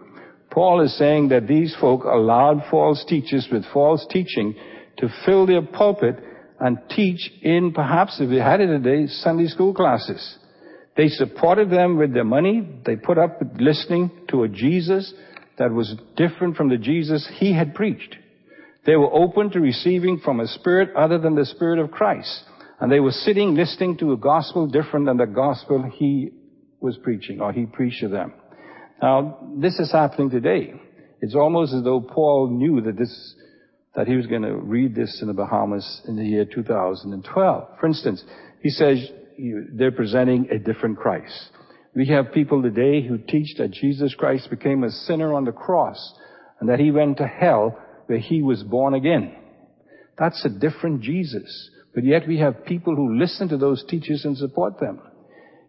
Paul 0.49 0.81
is 0.81 0.97
saying 0.97 1.29
that 1.29 1.45
these 1.45 1.77
folk 1.79 2.03
allowed 2.03 2.63
false 2.71 3.05
teachers 3.07 3.47
with 3.51 3.63
false 3.71 4.03
teaching 4.09 4.55
to 4.97 5.09
fill 5.23 5.45
their 5.45 5.61
pulpit 5.61 6.15
and 6.59 6.79
teach 6.89 7.31
in 7.43 7.73
perhaps, 7.73 8.17
if 8.19 8.31
they 8.31 8.37
had 8.37 8.59
it 8.59 8.65
today, 8.65 9.05
Sunday 9.05 9.45
school 9.45 9.71
classes. 9.71 10.39
They 10.95 11.09
supported 11.09 11.69
them 11.69 11.95
with 11.95 12.15
their 12.15 12.23
money. 12.23 12.67
They 12.87 12.95
put 12.95 13.19
up 13.19 13.39
with 13.39 13.61
listening 13.61 14.09
to 14.29 14.45
a 14.45 14.47
Jesus 14.47 15.13
that 15.57 15.71
was 15.71 15.95
different 16.15 16.55
from 16.55 16.69
the 16.69 16.77
Jesus 16.77 17.27
he 17.39 17.53
had 17.53 17.75
preached. 17.75 18.15
They 18.85 18.95
were 18.95 19.11
open 19.11 19.49
to 19.51 19.59
receiving 19.59 20.19
from 20.23 20.39
a 20.39 20.47
spirit 20.47 20.95
other 20.95 21.17
than 21.17 21.35
the 21.35 21.45
spirit 21.45 21.79
of 21.79 21.91
Christ. 21.91 22.43
And 22.79 22.91
they 22.91 22.99
were 22.99 23.11
sitting 23.11 23.55
listening 23.55 23.97
to 23.97 24.13
a 24.13 24.17
gospel 24.17 24.67
different 24.67 25.07
than 25.07 25.17
the 25.17 25.25
gospel 25.25 25.83
he 25.93 26.29
was 26.79 26.97
preaching 27.03 27.41
or 27.41 27.51
he 27.51 27.65
preached 27.65 28.01
to 28.01 28.07
them. 28.07 28.33
Now, 29.01 29.39
this 29.57 29.77
is 29.79 29.91
happening 29.91 30.29
today. 30.29 30.73
It's 31.21 31.35
almost 31.35 31.73
as 31.73 31.83
though 31.83 32.01
Paul 32.01 32.49
knew 32.51 32.81
that 32.81 32.97
this, 32.97 33.35
that 33.95 34.07
he 34.07 34.15
was 34.15 34.27
going 34.27 34.43
to 34.43 34.55
read 34.55 34.95
this 34.95 35.19
in 35.21 35.27
the 35.27 35.33
Bahamas 35.33 36.01
in 36.07 36.15
the 36.15 36.25
year 36.25 36.45
2012. 36.45 37.67
For 37.79 37.85
instance, 37.87 38.23
he 38.61 38.69
says 38.69 39.09
they're 39.73 39.91
presenting 39.91 40.49
a 40.51 40.59
different 40.59 40.97
Christ. 40.97 41.49
We 41.97 42.05
have 42.09 42.31
people 42.31 42.61
today 42.61 43.01
who 43.01 43.17
teach 43.17 43.57
that 43.57 43.71
Jesus 43.71 44.13
Christ 44.13 44.51
became 44.51 44.83
a 44.83 44.91
sinner 44.91 45.33
on 45.33 45.45
the 45.45 45.51
cross 45.51 46.13
and 46.59 46.69
that 46.69 46.77
he 46.77 46.91
went 46.91 47.17
to 47.17 47.25
hell 47.25 47.75
where 48.05 48.19
he 48.19 48.43
was 48.43 48.61
born 48.61 48.93
again. 48.93 49.35
That's 50.15 50.45
a 50.45 50.59
different 50.59 51.01
Jesus. 51.01 51.71
But 51.95 52.03
yet 52.03 52.27
we 52.27 52.37
have 52.37 52.65
people 52.65 52.95
who 52.95 53.17
listen 53.17 53.49
to 53.49 53.57
those 53.57 53.83
teachers 53.89 54.25
and 54.25 54.37
support 54.37 54.79
them. 54.79 55.01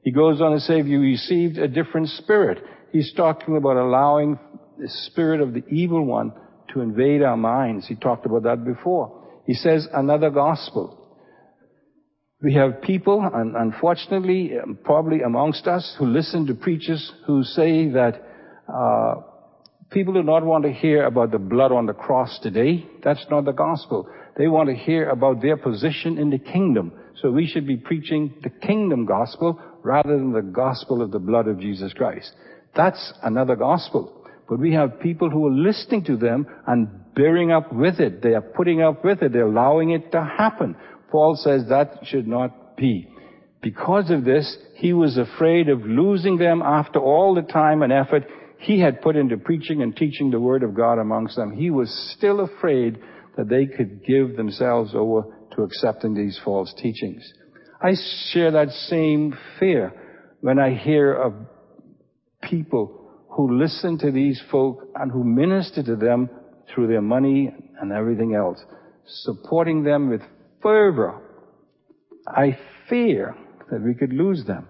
He 0.05 0.11
goes 0.11 0.43
on 0.43 0.53
to 0.53 0.61
say, 0.61 0.83
you 0.83 1.01
received 1.01 1.57
a 1.57 1.67
different 1.67 2.11
spirit. 2.11 2.63
He's 2.93 3.15
talking 3.17 3.57
about 3.57 3.79
allowing 3.79 4.39
the 4.77 4.91
spirit 5.07 5.41
of 5.41 5.55
the 5.55 5.65
evil 5.69 6.05
one 6.05 6.35
to 6.75 6.83
invade 6.83 7.23
our 7.23 7.39
minds. 7.39 7.87
He 7.89 7.95
talked 7.95 8.27
about 8.27 8.43
that 8.43 8.67
before. 8.67 9.31
He 9.47 9.55
says 9.55 9.89
another 9.95 10.29
gospel. 10.29 10.98
We 12.41 12.55
have 12.55 12.83
people, 12.83 13.29
and 13.35 13.57
unfortunately, 13.57 14.53
um, 14.63 14.79
probably 14.85 15.23
amongst 15.23 15.67
us, 15.67 15.97
who 15.99 16.07
listen 16.07 16.47
to 16.47 16.55
preachers 16.55 17.13
who 17.27 17.43
say 17.43 17.89
that 17.89 18.23
uh, 18.73 19.23
people 19.91 20.15
do 20.15 20.23
not 20.23 20.45
want 20.45 20.63
to 20.63 20.71
hear 20.71 21.07
about 21.07 21.33
the 21.33 21.41
blood 21.41 21.73
on 21.73 21.87
the 21.87 21.95
cross 21.95 22.39
today. 22.41 22.87
That's 23.03 23.27
not 23.29 23.45
the 23.45 23.53
gospel. 23.53 24.09
They 24.37 24.47
want 24.47 24.69
to 24.69 24.77
hear 24.77 25.09
about 25.09 25.43
their 25.43 25.57
position 25.57 26.17
in 26.17 26.31
the 26.31 26.39
kingdom. 26.39 26.93
So 27.21 27.33
we 27.33 27.49
should 27.49 27.67
be 27.67 27.77
preaching 27.77 28.33
the 28.45 28.51
kingdom 28.51 29.05
gospel 29.05 29.61
rather 29.83 30.17
than 30.17 30.33
the 30.33 30.43
gospel 30.43 31.03
of 31.03 31.11
the 31.11 31.19
blood 31.19 31.49
of 31.49 31.59
Jesus 31.59 31.93
Christ. 31.93 32.33
That's 32.77 33.15
another 33.25 33.57
gospel. 33.57 34.15
But 34.49 34.61
we 34.61 34.73
have 34.75 35.01
people 35.01 35.29
who 35.29 35.49
are 35.49 35.51
listening 35.51 36.05
to 36.05 36.17
them 36.17 36.47
and 36.69 36.89
bearing 37.17 37.51
up 37.51 37.73
with 37.73 37.99
it. 37.99 38.23
They 38.23 38.35
are 38.35 38.41
putting 38.41 38.81
up 38.81 39.05
with 39.05 39.23
it. 39.23 39.33
They're 39.33 39.47
allowing 39.47 39.91
it 39.91 40.13
to 40.13 40.23
happen. 40.23 40.77
Paul 41.11 41.37
says 41.37 41.69
that 41.69 42.01
should 42.05 42.27
not 42.27 42.77
be. 42.77 43.09
Because 43.61 44.11
of 44.11 44.25
this, 44.25 44.57
he 44.75 44.93
was 44.93 45.19
afraid 45.19 45.69
of 45.69 45.81
losing 45.81 46.39
them 46.39 46.63
after 46.63 47.01
all 47.01 47.35
the 47.35 47.43
time 47.43 47.83
and 47.83 47.93
effort 47.93 48.25
he 48.59 48.81
had 48.81 49.03
put 49.03 49.17
into 49.17 49.37
preaching 49.37 49.83
and 49.83 49.97
teaching 49.97 50.31
the 50.31 50.41
word 50.41 50.63
of 50.63 50.75
God 50.75 50.99
amongst 50.99 51.37
them. 51.37 51.53
He 51.53 51.71
was 51.71 51.91
still 52.17 52.41
afraid 52.41 52.99
that 53.37 53.49
they 53.49 53.67
could 53.67 54.05
give 54.05 54.37
themselves 54.37 54.93
over 54.95 55.23
to 55.55 55.63
accepting 55.63 56.15
these 56.15 56.39
false 56.45 56.73
teachings. 56.77 57.23
I 57.81 57.95
share 58.33 58.51
that 58.53 58.71
same 58.71 59.37
fear 59.59 59.93
when 60.41 60.59
I 60.59 60.75
hear 60.75 61.15
of 61.15 61.35
people 62.43 63.11
who 63.31 63.59
listen 63.59 63.99
to 63.99 64.11
these 64.11 64.41
folk 64.51 64.89
and 64.97 65.13
who 65.13 65.23
minister 65.23 65.83
to 65.85 65.97
them 65.97 66.29
through 66.73 66.89
their 66.89 67.03
money 67.03 67.53
and 67.81 67.93
everything 67.93 68.35
else, 68.35 68.59
supporting 69.07 69.85
them 69.85 70.11
with 70.11 70.23
fervor. 70.63 71.21
I 72.27 72.59
fear 72.89 73.35
that 73.71 73.83
we 73.83 73.95
could 73.95 74.13
lose 74.13 74.45
them 74.47 74.67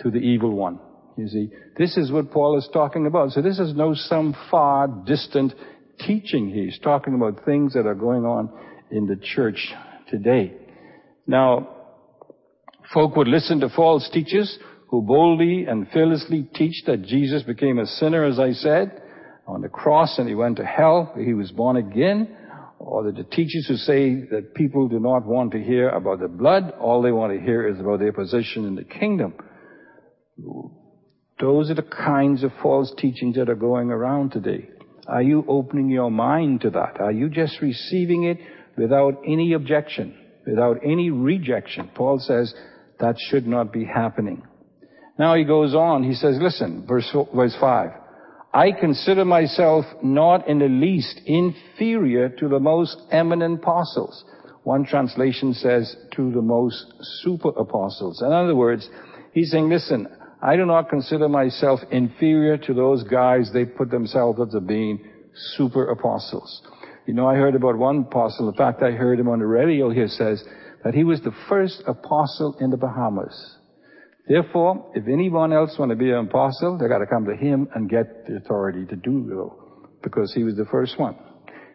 to 0.00 0.10
the 0.10 0.18
evil 0.18 0.54
one. 0.54 0.78
You 1.16 1.28
see, 1.28 1.50
this 1.78 1.96
is 1.96 2.12
what 2.12 2.30
Paul 2.30 2.58
is 2.58 2.68
talking 2.72 3.06
about. 3.06 3.30
So 3.32 3.40
this 3.40 3.58
is 3.58 3.74
no 3.74 3.94
some 3.94 4.34
far 4.50 4.86
distant 4.88 5.54
teaching. 6.00 6.50
He's 6.50 6.78
talking 6.80 7.14
about 7.14 7.44
things 7.44 7.72
that 7.72 7.86
are 7.86 7.94
going 7.94 8.24
on 8.24 8.50
in 8.90 9.06
the 9.06 9.16
church 9.16 9.72
today. 10.10 10.52
Now, 11.26 11.68
folk 12.92 13.16
would 13.16 13.28
listen 13.28 13.60
to 13.60 13.70
false 13.70 14.08
teachers 14.12 14.58
who 14.88 15.02
boldly 15.02 15.64
and 15.64 15.88
fearlessly 15.90 16.48
teach 16.54 16.84
that 16.86 17.02
Jesus 17.02 17.42
became 17.42 17.78
a 17.78 17.86
sinner, 17.86 18.24
as 18.24 18.38
I 18.38 18.52
said, 18.52 19.02
on 19.46 19.62
the 19.62 19.68
cross 19.68 20.18
and 20.18 20.28
he 20.28 20.34
went 20.34 20.58
to 20.58 20.64
hell, 20.64 21.14
he 21.16 21.32
was 21.32 21.50
born 21.50 21.76
again, 21.76 22.36
or 22.78 23.10
the 23.10 23.24
teachers 23.24 23.66
who 23.68 23.76
say 23.76 24.14
that 24.30 24.54
people 24.54 24.88
do 24.88 25.00
not 25.00 25.24
want 25.24 25.52
to 25.52 25.62
hear 25.62 25.88
about 25.88 26.20
the 26.20 26.28
blood, 26.28 26.72
all 26.80 27.02
they 27.02 27.12
want 27.12 27.32
to 27.32 27.44
hear 27.44 27.66
is 27.66 27.80
about 27.80 28.00
their 28.00 28.12
position 28.12 28.66
in 28.66 28.74
the 28.74 28.84
kingdom. 28.84 29.34
Those 31.40 31.70
are 31.70 31.74
the 31.74 31.82
kinds 31.82 32.42
of 32.42 32.52
false 32.62 32.92
teachings 32.98 33.36
that 33.36 33.48
are 33.48 33.54
going 33.54 33.90
around 33.90 34.32
today. 34.32 34.68
Are 35.08 35.22
you 35.22 35.44
opening 35.48 35.88
your 35.88 36.10
mind 36.10 36.62
to 36.62 36.70
that? 36.70 37.00
Are 37.00 37.12
you 37.12 37.28
just 37.28 37.60
receiving 37.60 38.24
it 38.24 38.38
without 38.76 39.22
any 39.26 39.52
objection, 39.52 40.16
without 40.46 40.78
any 40.84 41.10
rejection? 41.10 41.90
Paul 41.94 42.18
says 42.18 42.54
that 43.00 43.16
should 43.30 43.46
not 43.46 43.72
be 43.72 43.84
happening. 43.84 44.42
Now 45.18 45.34
he 45.34 45.44
goes 45.44 45.74
on, 45.74 46.02
he 46.02 46.14
says, 46.14 46.36
listen, 46.40 46.84
verse, 46.86 47.10
verse 47.34 47.56
5. 47.58 47.90
I 48.56 48.72
consider 48.72 49.26
myself 49.26 49.84
not 50.02 50.48
in 50.48 50.60
the 50.60 50.68
least 50.68 51.20
inferior 51.26 52.30
to 52.30 52.48
the 52.48 52.58
most 52.58 52.96
eminent 53.10 53.60
apostles. 53.60 54.24
One 54.62 54.86
translation 54.86 55.52
says 55.52 55.94
to 56.12 56.32
the 56.32 56.40
most 56.40 56.86
super 57.20 57.50
apostles. 57.50 58.22
In 58.22 58.32
other 58.32 58.56
words, 58.56 58.88
he's 59.34 59.50
saying, 59.50 59.68
listen, 59.68 60.08
I 60.40 60.56
do 60.56 60.64
not 60.64 60.88
consider 60.88 61.28
myself 61.28 61.80
inferior 61.90 62.56
to 62.56 62.72
those 62.72 63.02
guys 63.02 63.50
they 63.52 63.66
put 63.66 63.90
themselves 63.90 64.40
as 64.40 64.58
being 64.62 65.04
super 65.56 65.90
apostles. 65.90 66.62
You 67.06 67.12
know, 67.12 67.26
I 67.28 67.34
heard 67.34 67.56
about 67.56 67.76
one 67.76 68.06
apostle. 68.08 68.48
In 68.48 68.54
fact, 68.54 68.82
I 68.82 68.92
heard 68.92 69.20
him 69.20 69.28
on 69.28 69.40
the 69.40 69.46
radio 69.46 69.90
here 69.90 70.08
says 70.08 70.42
that 70.82 70.94
he 70.94 71.04
was 71.04 71.20
the 71.20 71.36
first 71.50 71.82
apostle 71.86 72.56
in 72.58 72.70
the 72.70 72.78
Bahamas. 72.78 73.55
Therefore, 74.28 74.90
if 74.94 75.06
anyone 75.06 75.52
else 75.52 75.76
want 75.78 75.90
to 75.90 75.96
be 75.96 76.10
an 76.10 76.26
apostle, 76.26 76.78
they 76.78 76.88
got 76.88 76.98
to 76.98 77.06
come 77.06 77.26
to 77.26 77.36
him 77.36 77.68
and 77.74 77.88
get 77.88 78.26
the 78.26 78.36
authority 78.36 78.84
to 78.86 78.96
do 78.96 79.26
so, 79.28 79.88
because 80.02 80.32
he 80.34 80.42
was 80.42 80.56
the 80.56 80.64
first 80.66 80.98
one. 80.98 81.16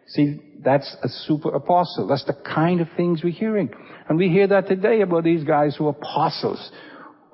See, 0.08 0.40
that's 0.62 0.94
a 1.02 1.08
super 1.08 1.48
apostle. 1.54 2.06
That's 2.08 2.24
the 2.24 2.36
kind 2.54 2.80
of 2.80 2.88
things 2.96 3.22
we're 3.24 3.32
hearing. 3.32 3.70
And 4.08 4.18
we 4.18 4.28
hear 4.28 4.46
that 4.48 4.68
today 4.68 5.00
about 5.00 5.24
these 5.24 5.44
guys 5.44 5.76
who 5.76 5.86
are 5.86 5.96
apostles. 5.98 6.70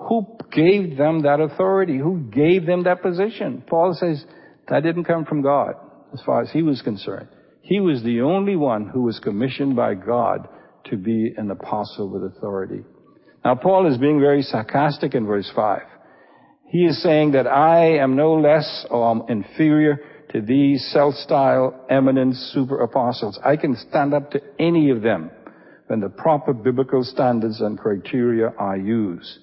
Who 0.09 0.39
gave 0.53 0.97
them 0.97 1.23
that 1.23 1.41
authority? 1.41 1.99
Who 1.99 2.21
gave 2.31 2.67
them 2.67 2.85
that 2.85 3.03
position? 3.03 3.65
Paul 3.67 3.97
says 3.99 4.25
that 4.69 4.85
didn't 4.85 5.05
come 5.05 5.25
from 5.25 5.43
God, 5.43 5.75
as 6.13 6.21
far 6.25 6.43
as 6.43 6.51
he 6.53 6.63
was 6.63 6.81
concerned. 6.83 7.29
He 7.63 7.81
was 7.81 8.03
the 8.03 8.21
only 8.21 8.55
one 8.55 8.89
who 8.89 9.03
was 9.03 9.19
commissioned 9.19 9.75
by 9.75 9.95
God 9.95 10.47
to 10.87 10.97
be 10.97 11.35
an 11.37 11.51
apostle 11.51 12.09
with 12.09 12.23
authority. 12.37 12.85
Now 13.45 13.55
Paul 13.55 13.91
is 13.91 13.99
being 13.99 14.21
very 14.21 14.43
sarcastic 14.43 15.15
in 15.15 15.27
verse 15.27 15.51
5. 15.55 15.83
He 16.71 16.85
is 16.85 17.03
saying 17.03 17.33
that 17.33 17.47
I 17.47 17.99
am 17.99 18.17
no 18.17 18.35
less 18.35 18.87
or 18.91 19.11
am 19.11 19.23
inferior 19.29 20.01
to 20.33 20.43
these 20.43 20.87
self-styled 20.93 21.75
eminent 21.89 22.37
super 22.37 22.83
apostles. 22.83 23.39
I 23.45 23.57
can 23.57 23.77
stand 23.89 24.13
up 24.13 24.31
to 24.33 24.41
any 24.59 24.91
of 24.91 25.01
them 25.03 25.31
when 25.87 26.01
the 26.01 26.11
proper 26.11 26.53
biblical 26.53 27.03
standards 27.03 27.61
and 27.61 27.79
criteria 27.79 28.53
are 28.59 28.77
used. 28.77 29.39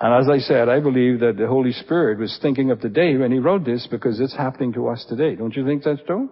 And 0.00 0.22
as 0.22 0.30
I 0.30 0.38
said, 0.38 0.68
I 0.68 0.80
believe 0.80 1.20
that 1.20 1.36
the 1.36 1.48
Holy 1.48 1.72
Spirit 1.72 2.20
was 2.20 2.38
thinking 2.40 2.70
of 2.70 2.80
the 2.80 2.88
day 2.88 3.16
when 3.16 3.32
he 3.32 3.38
wrote 3.38 3.64
this 3.64 3.86
because 3.90 4.20
it's 4.20 4.36
happening 4.36 4.72
to 4.74 4.88
us 4.88 5.04
today. 5.08 5.34
Don't 5.34 5.54
you 5.54 5.66
think 5.66 5.82
that's 5.82 6.00
true? 6.06 6.30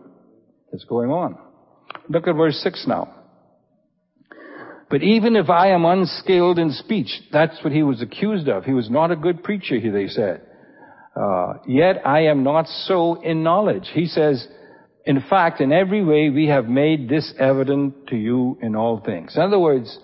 It's 0.73 0.85
going 0.85 1.11
on. 1.11 1.37
Look 2.09 2.29
at 2.29 2.37
verse 2.37 2.57
6 2.63 2.87
now. 2.87 3.13
But 4.89 5.03
even 5.03 5.35
if 5.35 5.51
I 5.51 5.71
am 5.71 5.85
unskilled 5.85 6.59
in 6.59 6.71
speech, 6.71 7.09
that's 7.33 7.63
what 7.65 7.73
he 7.73 7.83
was 7.83 8.03
accused 8.03 8.49
of. 8.49 8.65
He 8.65 8.73
was 8.73 8.89
not 8.89 9.11
a 9.11 9.17
good 9.17 9.43
preacher, 9.43 9.79
they 9.81 10.07
said. 10.07 10.43
Uh, 11.17 11.55
yet 11.67 12.07
I 12.07 12.27
am 12.27 12.45
not 12.45 12.67
so 12.69 13.21
in 13.21 13.43
knowledge. 13.43 13.91
He 13.93 14.07
says, 14.07 14.47
in 15.05 15.23
fact, 15.29 15.61
in 15.61 15.73
every 15.73 16.05
way 16.05 16.31
we 16.31 16.47
have 16.49 16.67
made 16.67 17.09
this 17.09 17.33
evident 17.39 18.09
to 18.09 18.17
you 18.17 18.59
in 18.63 18.77
all 18.77 19.01
things. 19.05 19.35
In 19.35 19.43
other 19.43 19.59
words, 19.59 19.99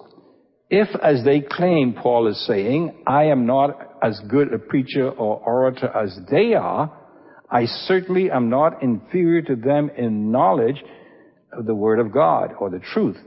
if, 0.71 0.89
as 1.03 1.25
they 1.25 1.41
claim, 1.41 1.93
Paul 1.93 2.29
is 2.29 2.47
saying, 2.47 3.03
I 3.07 3.25
am 3.25 3.47
not 3.47 3.99
as 4.03 4.19
good 4.29 4.53
a 4.55 4.59
preacher 4.59 5.11
or 5.11 5.37
orator 5.47 5.95
as 5.95 6.19
they 6.31 6.55
are, 6.55 6.91
I 7.51 7.67
certainly 7.67 8.31
am 8.31 8.49
not 8.49 8.83
inferior 8.83 9.43
to 9.43 9.57
them 9.57 9.91
in 9.97 10.33
knowledge 10.33 10.83
of 11.53 11.67
the 11.67 11.75
Word 11.75 11.99
of 11.99 12.11
God 12.11 12.55
or 12.59 12.71
the 12.71 12.79
truth. 12.79 13.19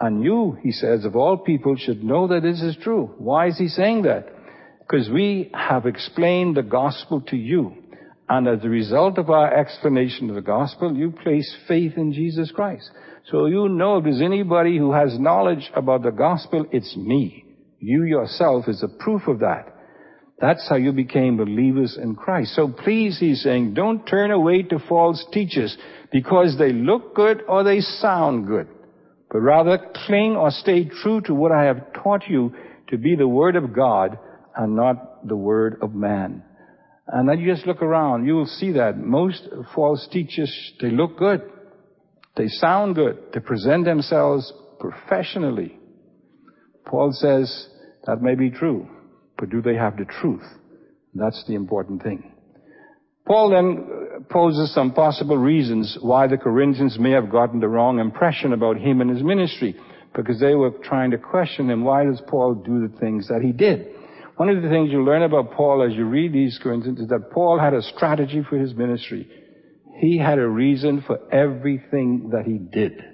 And 0.00 0.24
you, 0.24 0.56
he 0.62 0.72
says, 0.72 1.04
of 1.04 1.14
all 1.14 1.36
people 1.36 1.76
should 1.76 2.02
know 2.02 2.26
that 2.28 2.42
this 2.42 2.62
is 2.62 2.76
true. 2.82 3.14
Why 3.18 3.48
is 3.48 3.58
he 3.58 3.68
saying 3.68 4.02
that? 4.02 4.28
Because 4.80 5.10
we 5.10 5.50
have 5.54 5.84
explained 5.86 6.56
the 6.56 6.62
gospel 6.62 7.20
to 7.28 7.36
you. 7.36 7.74
And 8.28 8.48
as 8.48 8.64
a 8.64 8.68
result 8.68 9.18
of 9.18 9.28
our 9.28 9.52
explanation 9.52 10.30
of 10.30 10.36
the 10.36 10.40
gospel, 10.40 10.96
you 10.96 11.10
place 11.10 11.54
faith 11.68 11.94
in 11.96 12.12
Jesus 12.12 12.50
Christ. 12.50 12.90
So 13.30 13.46
you 13.46 13.68
know 13.68 13.98
if 13.98 14.04
there's 14.04 14.22
anybody 14.22 14.78
who 14.78 14.92
has 14.92 15.18
knowledge 15.18 15.70
about 15.74 16.02
the 16.02 16.10
gospel, 16.10 16.64
it's 16.72 16.96
me. 16.96 17.44
You 17.78 18.04
yourself 18.04 18.68
is 18.68 18.82
a 18.82 19.02
proof 19.02 19.28
of 19.28 19.40
that. 19.40 19.74
That's 20.40 20.66
how 20.68 20.76
you 20.76 20.92
became 20.92 21.36
believers 21.36 21.98
in 22.00 22.14
Christ. 22.14 22.54
So 22.54 22.68
please, 22.68 23.18
he's 23.18 23.42
saying, 23.42 23.74
don't 23.74 24.06
turn 24.06 24.30
away 24.30 24.62
to 24.62 24.78
false 24.88 25.24
teachers 25.32 25.76
because 26.10 26.56
they 26.58 26.72
look 26.72 27.14
good 27.14 27.42
or 27.46 27.62
they 27.62 27.80
sound 27.80 28.46
good, 28.46 28.68
but 29.30 29.40
rather 29.40 29.78
cling 30.06 30.36
or 30.36 30.50
stay 30.50 30.84
true 30.84 31.20
to 31.22 31.34
what 31.34 31.52
I 31.52 31.64
have 31.64 31.92
taught 32.02 32.22
you 32.28 32.52
to 32.88 32.98
be 32.98 33.14
the 33.14 33.28
Word 33.28 33.56
of 33.56 33.72
God 33.72 34.18
and 34.56 34.74
not 34.74 35.26
the 35.26 35.36
Word 35.36 35.78
of 35.82 35.94
man. 35.94 36.42
And 37.06 37.28
then 37.28 37.38
you 37.38 37.52
just 37.52 37.66
look 37.66 37.82
around, 37.82 38.26
you 38.26 38.34
will 38.34 38.46
see 38.46 38.72
that 38.72 38.98
most 38.98 39.48
false 39.74 40.08
teachers, 40.12 40.72
they 40.80 40.90
look 40.90 41.16
good. 41.16 41.42
They 42.36 42.48
sound 42.48 42.94
good. 42.94 43.18
They 43.32 43.40
present 43.40 43.84
themselves 43.84 44.52
professionally. 44.78 45.78
Paul 46.86 47.12
says 47.12 47.68
that 48.06 48.22
may 48.22 48.34
be 48.34 48.50
true, 48.50 48.88
but 49.36 49.50
do 49.50 49.60
they 49.60 49.74
have 49.74 49.96
the 49.96 50.04
truth? 50.04 50.44
That's 51.14 51.44
the 51.46 51.54
important 51.54 52.02
thing. 52.02 52.32
Paul 53.26 53.50
then 53.50 53.86
poses 54.28 54.74
some 54.74 54.92
possible 54.92 55.36
reasons 55.36 55.96
why 56.00 56.26
the 56.26 56.36
Corinthians 56.36 56.98
may 56.98 57.12
have 57.12 57.30
gotten 57.30 57.60
the 57.60 57.68
wrong 57.68 57.98
impression 57.98 58.52
about 58.52 58.76
him 58.76 59.00
and 59.00 59.10
his 59.10 59.22
ministry, 59.22 59.76
because 60.14 60.40
they 60.40 60.54
were 60.54 60.70
trying 60.82 61.12
to 61.12 61.18
question 61.18 61.70
him, 61.70 61.84
why 61.84 62.04
does 62.04 62.20
Paul 62.28 62.54
do 62.54 62.86
the 62.86 62.98
things 62.98 63.28
that 63.28 63.40
he 63.42 63.52
did? 63.52 63.86
One 64.36 64.48
of 64.48 64.62
the 64.62 64.68
things 64.68 64.90
you 64.90 65.04
learn 65.04 65.22
about 65.22 65.52
Paul 65.52 65.82
as 65.82 65.94
you 65.94 66.04
read 66.04 66.32
these 66.32 66.58
Corinthians 66.62 67.00
is 67.00 67.08
that 67.08 67.30
Paul 67.30 67.58
had 67.58 67.74
a 67.74 67.82
strategy 67.82 68.42
for 68.48 68.56
his 68.56 68.74
ministry. 68.74 69.28
He 69.98 70.18
had 70.18 70.38
a 70.38 70.48
reason 70.48 71.04
for 71.06 71.18
everything 71.32 72.30
that 72.32 72.46
he 72.46 72.58
did. 72.58 73.04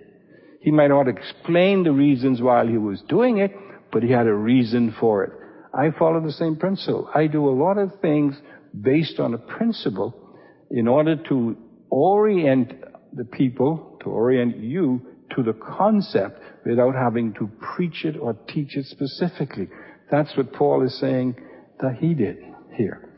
He 0.60 0.70
might 0.70 0.88
not 0.88 1.08
explain 1.08 1.82
the 1.82 1.92
reasons 1.92 2.40
while 2.40 2.66
he 2.66 2.78
was 2.78 3.02
doing 3.08 3.38
it, 3.38 3.52
but 3.92 4.02
he 4.02 4.10
had 4.10 4.26
a 4.26 4.34
reason 4.34 4.94
for 4.98 5.25
it. 5.25 5.32
I 5.75 5.90
follow 5.98 6.20
the 6.20 6.32
same 6.32 6.56
principle. 6.56 7.10
I 7.14 7.26
do 7.26 7.48
a 7.48 7.50
lot 7.50 7.76
of 7.76 8.00
things 8.00 8.36
based 8.80 9.18
on 9.18 9.34
a 9.34 9.38
principle 9.38 10.25
in 10.70 10.88
order 10.88 11.16
to 11.28 11.56
orient 11.90 12.73
the 13.12 13.25
people, 13.25 13.99
to 14.02 14.11
orient 14.11 14.56
you 14.58 15.00
to 15.35 15.42
the 15.42 15.52
concept 15.52 16.40
without 16.64 16.94
having 16.94 17.32
to 17.35 17.50
preach 17.75 18.04
it 18.04 18.16
or 18.16 18.35
teach 18.49 18.76
it 18.76 18.87
specifically. 18.87 19.68
That's 20.11 20.37
what 20.37 20.52
Paul 20.52 20.85
is 20.85 20.99
saying 21.00 21.37
that 21.80 21.96
he 21.99 22.14
did 22.14 22.38
here. 22.76 23.11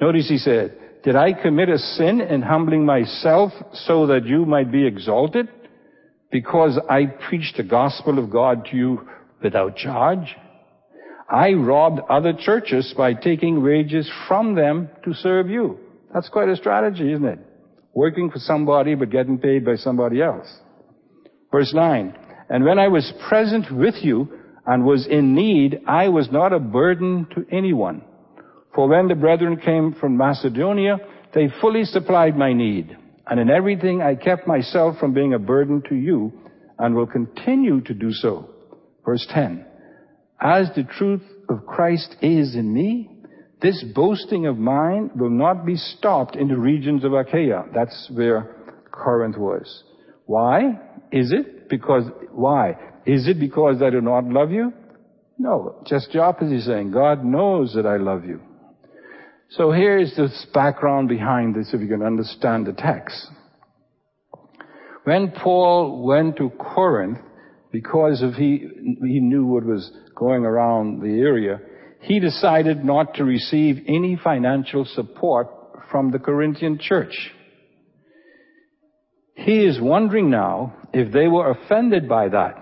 Notice 0.00 0.28
he 0.28 0.38
said, 0.38 0.76
did 1.02 1.16
I 1.16 1.32
commit 1.32 1.68
a 1.68 1.78
sin 1.78 2.20
in 2.20 2.42
humbling 2.42 2.84
myself 2.84 3.52
so 3.72 4.08
that 4.08 4.26
you 4.26 4.44
might 4.44 4.72
be 4.72 4.86
exalted? 4.86 5.48
Because 6.30 6.78
I 6.90 7.06
preached 7.06 7.56
the 7.56 7.62
gospel 7.62 8.18
of 8.18 8.30
God 8.30 8.66
to 8.70 8.76
you 8.76 9.08
without 9.42 9.76
charge? 9.76 10.34
I 11.30 11.52
robbed 11.52 12.00
other 12.10 12.32
churches 12.32 12.92
by 12.96 13.14
taking 13.14 13.62
wages 13.62 14.10
from 14.28 14.54
them 14.54 14.88
to 15.04 15.14
serve 15.14 15.48
you. 15.48 15.78
That's 16.16 16.28
quite 16.28 16.48
a 16.48 16.56
strategy, 16.56 17.12
isn't 17.12 17.24
it? 17.24 17.38
Working 17.94 18.32
for 18.32 18.40
somebody 18.40 18.96
but 18.96 19.10
getting 19.10 19.38
paid 19.38 19.64
by 19.64 19.76
somebody 19.76 20.20
else. 20.20 20.48
Verse 21.52 21.72
9. 21.72 22.12
And 22.48 22.64
when 22.64 22.80
I 22.80 22.88
was 22.88 23.12
present 23.28 23.66
with 23.70 23.94
you 24.02 24.28
and 24.66 24.84
was 24.84 25.06
in 25.06 25.36
need, 25.36 25.82
I 25.86 26.08
was 26.08 26.28
not 26.32 26.52
a 26.52 26.58
burden 26.58 27.28
to 27.36 27.46
anyone 27.54 28.02
for 28.76 28.86
when 28.88 29.08
the 29.08 29.14
brethren 29.14 29.56
came 29.56 29.94
from 29.98 30.18
Macedonia, 30.18 30.98
they 31.34 31.48
fully 31.62 31.84
supplied 31.84 32.36
my 32.36 32.52
need. 32.52 32.94
And 33.26 33.40
in 33.40 33.50
everything 33.50 34.02
I 34.02 34.14
kept 34.14 34.46
myself 34.46 34.98
from 34.98 35.14
being 35.14 35.32
a 35.32 35.38
burden 35.38 35.82
to 35.88 35.94
you 35.96 36.32
and 36.78 36.94
will 36.94 37.06
continue 37.06 37.80
to 37.80 37.94
do 37.94 38.12
so. 38.12 38.50
Verse 39.04 39.26
10. 39.30 39.64
As 40.38 40.68
the 40.76 40.84
truth 40.84 41.22
of 41.48 41.64
Christ 41.66 42.16
is 42.20 42.54
in 42.54 42.72
me, 42.72 43.15
this 43.62 43.82
boasting 43.94 44.46
of 44.46 44.58
mine 44.58 45.10
will 45.16 45.30
not 45.30 45.64
be 45.64 45.76
stopped 45.76 46.36
in 46.36 46.48
the 46.48 46.58
regions 46.58 47.04
of 47.04 47.14
Achaia. 47.14 47.64
That's 47.74 48.10
where 48.12 48.82
Corinth 48.92 49.38
was. 49.38 49.84
Why? 50.26 50.78
Is 51.10 51.32
it 51.32 51.68
because, 51.68 52.04
why? 52.32 52.76
Is 53.06 53.28
it 53.28 53.40
because 53.40 53.80
I 53.82 53.90
do 53.90 54.00
not 54.00 54.24
love 54.24 54.50
you? 54.50 54.72
No, 55.38 55.82
just 55.86 56.12
the 56.12 56.20
opposite 56.20 56.62
saying, 56.62 56.90
God 56.90 57.24
knows 57.24 57.74
that 57.74 57.86
I 57.86 57.96
love 57.96 58.24
you. 58.24 58.40
So 59.50 59.70
here 59.70 59.98
is 59.98 60.14
this 60.16 60.46
background 60.52 61.08
behind 61.08 61.54
this 61.54 61.70
if 61.72 61.80
you 61.80 61.88
can 61.88 62.02
understand 62.02 62.66
the 62.66 62.72
text. 62.72 63.28
When 65.04 65.30
Paul 65.30 66.02
went 66.04 66.36
to 66.38 66.50
Corinth, 66.50 67.18
because 67.70 68.22
of 68.22 68.34
he, 68.34 68.66
he 69.02 69.20
knew 69.20 69.46
what 69.46 69.64
was 69.64 69.92
going 70.16 70.44
around 70.44 71.00
the 71.00 71.20
area, 71.20 71.60
he 72.06 72.20
decided 72.20 72.84
not 72.84 73.14
to 73.14 73.24
receive 73.24 73.84
any 73.88 74.16
financial 74.22 74.84
support 74.84 75.48
from 75.90 76.12
the 76.12 76.20
Corinthian 76.20 76.78
church. 76.80 77.32
He 79.34 79.64
is 79.64 79.80
wondering 79.80 80.30
now 80.30 80.76
if 80.92 81.12
they 81.12 81.26
were 81.26 81.50
offended 81.50 82.08
by 82.08 82.28
that, 82.28 82.54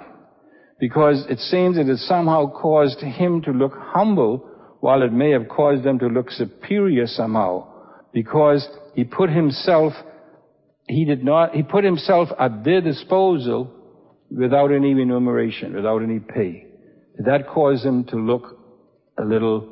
because 0.80 1.26
it 1.28 1.38
seems 1.40 1.76
that 1.76 1.90
it 1.90 1.98
somehow 1.98 2.50
caused 2.52 3.00
him 3.00 3.42
to 3.42 3.50
look 3.50 3.74
humble 3.76 4.48
while 4.80 5.02
it 5.02 5.12
may 5.12 5.30
have 5.32 5.48
caused 5.48 5.84
them 5.84 5.98
to 5.98 6.06
look 6.06 6.30
superior 6.30 7.06
somehow, 7.06 7.68
because 8.14 8.66
he 8.94 9.04
put 9.04 9.28
himself, 9.28 9.92
he 10.88 11.04
did 11.04 11.22
not, 11.22 11.54
he 11.54 11.62
put 11.62 11.84
himself 11.84 12.30
at 12.38 12.64
their 12.64 12.80
disposal 12.80 13.70
without 14.30 14.72
any 14.72 14.94
remuneration, 14.94 15.74
without 15.74 16.02
any 16.02 16.18
pay. 16.18 16.66
That 17.18 17.46
cause 17.46 17.84
him 17.84 18.04
to 18.04 18.16
look 18.16 18.53
a 19.18 19.24
little 19.24 19.68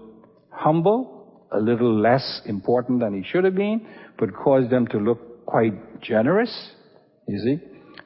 humble, 0.51 1.47
a 1.53 1.59
little 1.59 2.01
less 2.01 2.43
important 2.47 3.01
than 3.01 3.15
he 3.15 3.29
should 3.29 3.45
have 3.45 3.55
been, 3.55 3.87
but 4.19 4.35
caused 4.35 4.71
them 4.71 4.87
to 4.89 4.99
look 4.99 5.45
quite 5.47 6.01
generous? 6.01 6.71
You 7.27 7.39
see? 7.39 7.61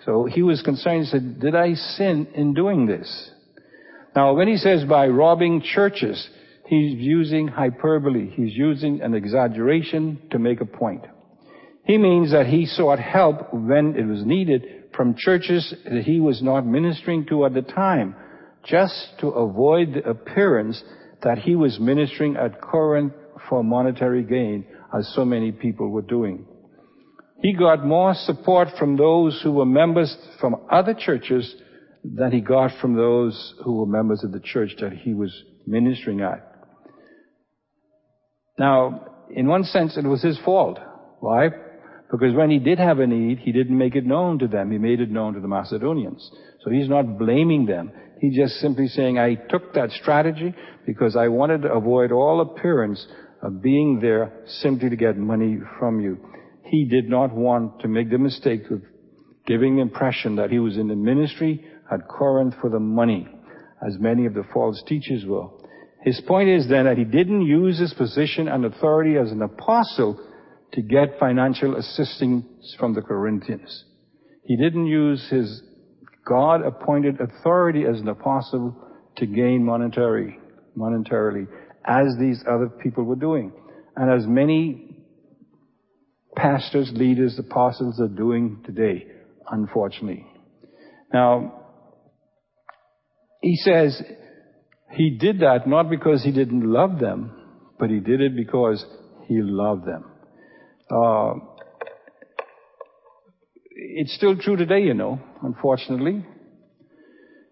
So 0.05 0.25
he 0.25 0.43
was 0.43 0.63
concerned, 0.63 1.05
he 1.05 1.11
said, 1.11 1.41
did 1.41 1.55
I 1.55 1.75
sin 1.75 2.29
in 2.35 2.55
doing 2.55 2.87
this? 2.87 3.31
Now 4.15 4.35
when 4.35 4.49
he 4.49 4.57
says 4.57 4.85
by 4.85 5.09
robbing 5.09 5.63
churches, 5.63 6.29
He's 6.67 6.99
using 6.99 7.47
hyperbole. 7.47 8.31
He's 8.31 8.55
using 8.55 9.01
an 9.01 9.15
exaggeration 9.15 10.21
to 10.33 10.39
make 10.39 10.61
a 10.61 10.67
point. 10.67 11.05
He 11.85 11.97
means 11.97 12.33
that 12.33 12.47
he 12.47 12.67
sought 12.67 12.99
help 12.99 13.55
when 13.55 13.95
it 13.97 14.05
was 14.05 14.25
needed 14.27 14.65
from 14.97 15.15
churches 15.17 15.73
that 15.85 16.03
he 16.03 16.19
was 16.19 16.43
not 16.43 16.67
ministering 16.67 17.27
to 17.27 17.47
at 17.47 17.55
the 17.55 17.63
time, 17.63 18.17
just 18.65 19.13
to 19.21 19.29
avoid 19.29 19.95
the 19.95 20.11
appearance 20.11 20.83
that 21.23 21.39
he 21.39 21.57
was 21.57 21.79
ministering 21.81 22.37
at 22.37 22.61
Corinth 22.61 23.13
for 23.49 23.63
monetary 23.63 24.23
gain, 24.23 24.67
as 24.97 25.13
so 25.15 25.25
many 25.25 25.53
people 25.53 25.91
were 25.91 26.03
doing. 26.03 26.47
He 27.43 27.53
got 27.53 27.85
more 27.85 28.15
support 28.15 28.69
from 28.79 28.97
those 28.97 29.41
who 29.43 29.53
were 29.53 29.67
members 29.67 30.17
from 30.41 30.57
other 30.71 30.95
churches 30.95 31.55
than 32.03 32.33
he 32.33 32.41
got 32.41 32.71
from 32.81 32.95
those 32.95 33.55
who 33.65 33.75
were 33.79 33.87
members 33.87 34.25
of 34.25 34.33
the 34.33 34.41
church 34.41 34.73
that 34.81 34.93
he 34.93 35.13
was 35.13 35.33
ministering 35.67 36.21
at. 36.21 36.53
Now, 38.59 39.07
in 39.31 39.49
one 39.49 39.65
sense, 39.65 39.97
it 39.97 40.05
was 40.05 40.23
his 40.23 40.39
fault. 40.45 40.79
Why? 41.21 41.49
Because 42.11 42.35
when 42.35 42.51
he 42.51 42.59
did 42.59 42.79
have 42.79 43.01
a 43.01 43.07
need, 43.07 43.39
he 43.39 43.53
didn't 43.53 43.77
make 43.77 43.97
it 43.97 44.07
known 44.07 44.39
to 44.39 44.47
them. 44.47 44.71
He 44.71 44.79
made 44.79 45.01
it 45.01 45.11
known 45.11 45.35
to 45.35 45.41
the 45.41 45.49
Macedonians. 45.49 46.31
So 46.65 46.71
he's 46.71 46.89
not 46.89 47.19
blaming 47.19 47.67
them. 47.67 47.91
He's 48.21 48.37
just 48.37 48.55
simply 48.55 48.87
saying, 48.87 49.19
I 49.19 49.35
took 49.35 49.75
that 49.75 49.91
strategy 49.91 50.55
because 50.87 51.17
I 51.17 51.29
wanted 51.29 51.63
to 51.63 51.73
avoid 51.73 52.13
all 52.13 52.41
appearance 52.41 53.05
of 53.43 53.61
being 53.61 54.01
there 54.01 54.33
simply 54.47 54.89
to 54.91 54.97
get 54.97 55.17
money 55.17 55.59
from 55.79 56.01
you. 56.01 56.19
He 56.65 56.85
did 56.85 57.09
not 57.09 57.35
want 57.35 57.81
to 57.81 57.89
make 57.89 58.11
the 58.11 58.19
mistake 58.19 58.63
of 58.71 58.83
giving 59.47 59.77
the 59.77 59.83
impression 59.83 60.37
that 60.37 60.51
he 60.51 60.59
was 60.59 60.77
in 60.77 60.89
the 60.89 60.97
ministry 60.97 61.65
at 61.91 62.09
Corinth 62.09 62.55
for 62.61 62.71
the 62.71 62.81
money, 62.81 63.29
as 63.87 63.97
many 63.99 64.27
of 64.27 64.35
the 64.35 64.45
false 64.53 64.83
teachers 64.87 65.25
were. 65.25 65.49
His 66.03 66.21
point 66.27 66.49
is 66.49 66.69
then 66.69 66.85
that 66.85 66.99
he 66.99 67.05
didn't 67.05 67.43
use 67.43 67.79
his 67.79 67.93
position 67.95 68.49
and 68.49 68.65
authority 68.65 69.17
as 69.17 69.31
an 69.31 69.43
apostle 69.43 70.21
to 70.73 70.83
get 70.83 71.19
financial 71.19 71.77
assistance 71.77 72.75
from 72.79 72.95
the 72.95 73.03
Corinthians. 73.03 73.85
He 74.45 74.57
didn't 74.57 74.87
use 74.87 75.27
his 75.31 75.63
God 76.27 76.63
appointed 76.63 77.21
authority 77.21 77.85
as 77.85 78.01
an 78.01 78.09
apostle 78.09 78.77
to 79.17 79.27
gain 79.27 79.65
monetary, 79.65 80.39
monetarily, 80.77 81.47
as 81.85 82.17
these 82.19 82.43
other 82.51 82.69
people 82.69 83.05
were 83.05 83.17
doing. 83.17 83.53
And 83.95 84.11
as 84.11 84.27
many 84.27 85.05
pastors, 86.37 86.91
leaders, 86.95 87.39
apostles 87.39 88.01
are 88.01 88.09
doing 88.09 88.63
today, 88.67 89.07
unfortunately. 89.51 90.27
Now, 91.13 91.63
he 93.41 93.57
says, 93.57 94.03
he 94.93 95.17
did 95.19 95.41
that 95.41 95.67
not 95.67 95.89
because 95.89 96.23
he 96.23 96.33
didn't 96.33 96.63
love 96.63 96.99
them, 96.99 97.33
but 97.79 97.91
he 97.91 98.01
did 98.01 98.21
it 98.21 98.37
because 98.37 98.85
he 99.27 99.41
loved 99.41 99.87
them. 99.87 100.05
Uh, 100.91 101.35
it's 103.71 104.15
still 104.15 104.37
true 104.37 104.57
today, 104.57 104.81
you 104.81 104.95
know, 104.95 105.21
unfortunately. 105.43 106.25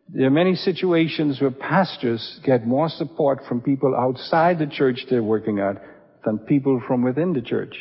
There 0.09 0.27
are 0.27 0.31
many 0.31 0.55
situations 0.55 1.40
where 1.40 1.51
pastors 1.51 2.40
get 2.44 2.66
more 2.66 2.88
support 2.88 3.40
from 3.49 3.61
people 3.61 3.94
outside 3.97 4.59
the 4.59 4.66
church 4.66 5.07
they're 5.09 5.23
working 5.23 5.59
at 5.59 5.83
than 6.25 6.38
people 6.38 6.83
from 6.87 7.03
within 7.03 7.33
the 7.33 7.40
church. 7.40 7.75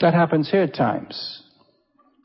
That 0.00 0.12
happens 0.12 0.50
here 0.50 0.62
at 0.62 0.74
times. 0.74 1.42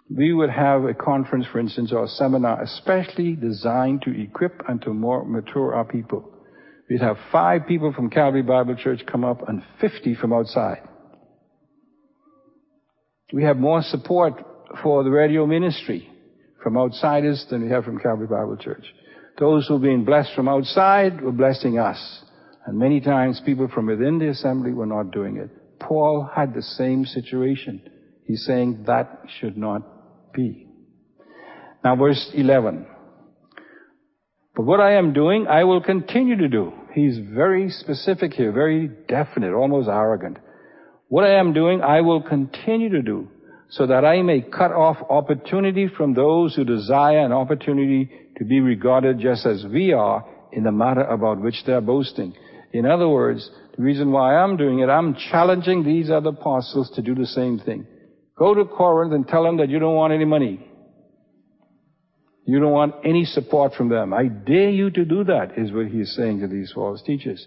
We 0.10 0.34
would 0.34 0.50
have 0.50 0.84
a 0.84 0.94
conference, 0.94 1.46
for 1.52 1.60
instance, 1.60 1.94
or 1.94 2.04
a 2.04 2.08
seminar 2.08 2.62
especially 2.62 3.36
designed 3.36 4.02
to 4.02 4.22
equip 4.22 4.62
and 4.68 4.82
to 4.82 4.94
more 4.94 5.24
mature 5.24 5.74
our 5.74 5.86
people. 5.86 6.30
We'd 6.90 7.02
have 7.02 7.16
five 7.32 7.66
people 7.68 7.94
from 7.94 8.10
Calvary 8.10 8.42
Bible 8.42 8.76
Church 8.76 9.02
come 9.10 9.24
up 9.24 9.48
and 9.48 9.64
50 9.80 10.16
from 10.16 10.34
outside. 10.34 10.82
We 13.34 13.44
have 13.44 13.58
more 13.58 13.82
support 13.82 14.34
for 14.84 15.04
the 15.04 15.10
radio 15.10 15.46
ministry 15.46 16.10
from 16.62 16.78
outsiders 16.78 17.46
than 17.50 17.64
we 17.64 17.70
have 17.70 17.86
from 17.86 18.00
Calvary 18.00 18.28
Bible 18.28 18.58
Church. 18.58 18.86
Those 19.40 19.68
who've 19.68 19.82
been 19.82 20.06
blessed 20.06 20.34
from 20.36 20.48
outside 20.48 21.22
were 21.22 21.32
blessing 21.32 21.80
us. 21.80 22.24
And 22.66 22.78
many 22.78 23.00
times 23.02 23.42
people 23.46 23.68
from 23.74 23.88
within 23.88 24.20
the 24.20 24.30
assembly 24.30 24.74
were 24.74 24.86
not 24.86 25.12
doing 25.12 25.38
it. 25.38 25.50
Paul 25.80 26.30
had 26.34 26.54
the 26.54 26.62
same 26.62 27.06
situation. 27.06 27.82
He's 28.26 28.46
saying 28.46 28.84
that 28.86 29.24
should 29.40 29.58
not 29.58 30.34
be. 30.34 30.68
Now 31.84 31.96
verse 31.96 32.30
11. 32.34 32.86
But 34.56 34.66
what 34.66 34.80
I 34.82 34.98
am 34.98 35.14
doing, 35.14 35.48
I 35.48 35.64
will 35.64 35.82
continue 35.82 36.38
to 36.38 36.48
do. 36.48 36.74
He's 36.94 37.18
very 37.18 37.70
specific 37.70 38.34
here, 38.34 38.52
very 38.52 38.90
definite, 39.08 39.54
almost 39.54 39.88
arrogant. 39.88 40.38
What 41.12 41.26
I 41.26 41.40
am 41.42 41.52
doing, 41.52 41.82
I 41.82 42.00
will 42.00 42.22
continue 42.22 42.88
to 42.92 43.02
do, 43.02 43.28
so 43.70 43.86
that 43.86 44.06
I 44.06 44.22
may 44.22 44.40
cut 44.40 44.72
off 44.72 44.96
opportunity 45.10 45.90
from 45.90 46.14
those 46.14 46.56
who 46.56 46.64
desire 46.64 47.20
an 47.20 47.34
opportunity 47.34 48.10
to 48.38 48.46
be 48.46 48.62
regarded 48.62 49.20
just 49.20 49.46
as 49.46 49.66
we 49.66 49.92
are 49.92 50.24
in 50.54 50.64
the 50.64 50.72
matter 50.72 51.02
about 51.02 51.42
which 51.42 51.66
they 51.66 51.74
are 51.74 51.82
boasting. 51.82 52.34
In 52.72 52.86
other 52.86 53.10
words, 53.10 53.52
the 53.76 53.84
reason 53.84 54.14
why 54.14 54.38
I'm 54.38 54.56
doing 54.56 54.80
it, 54.80 54.88
I'm 54.88 55.18
challenging 55.30 55.84
these 55.84 56.10
other 56.10 56.30
apostles 56.30 56.90
to 56.96 57.02
do 57.02 57.14
the 57.14 57.26
same 57.26 57.60
thing. 57.60 57.86
Go 58.40 58.54
to 58.54 58.64
Corinth 58.64 59.14
and 59.14 59.28
tell 59.28 59.44
them 59.44 59.58
that 59.58 59.68
you 59.68 59.80
don't 59.80 59.96
want 59.96 60.14
any 60.14 60.24
money. 60.24 60.66
You 62.46 62.62
don't 62.62 62.72
want 62.72 62.96
any 63.04 63.26
support 63.26 63.74
from 63.74 63.90
them. 63.90 64.14
I 64.14 64.30
dare 64.30 64.70
you 64.70 64.90
to 64.90 65.04
do 65.04 65.26
that, 65.26 65.58
is 65.58 65.74
what 65.74 65.88
he's 65.88 66.16
saying 66.16 66.40
to 66.40 66.48
these 66.48 66.72
false 66.74 67.04
teachers. 67.04 67.46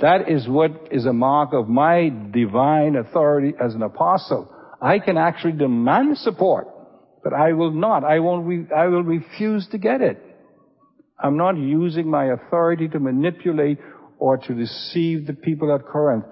That 0.00 0.30
is 0.30 0.48
what 0.48 0.88
is 0.90 1.04
a 1.04 1.12
mark 1.12 1.52
of 1.52 1.68
my 1.68 2.10
divine 2.30 2.96
authority 2.96 3.52
as 3.62 3.74
an 3.74 3.82
apostle. 3.82 4.50
I 4.80 4.98
can 4.98 5.18
actually 5.18 5.52
demand 5.52 6.16
support, 6.18 6.68
but 7.22 7.34
I 7.34 7.52
will 7.52 7.70
not. 7.70 8.02
I 8.02 8.20
won't, 8.20 8.46
re- 8.46 8.74
I 8.74 8.86
will 8.86 9.02
refuse 9.02 9.68
to 9.72 9.78
get 9.78 10.00
it. 10.00 10.18
I'm 11.22 11.36
not 11.36 11.58
using 11.58 12.10
my 12.10 12.32
authority 12.32 12.88
to 12.88 12.98
manipulate 12.98 13.78
or 14.18 14.38
to 14.38 14.54
deceive 14.54 15.26
the 15.26 15.34
people 15.34 15.74
at 15.74 15.84
Corinth. 15.84 16.24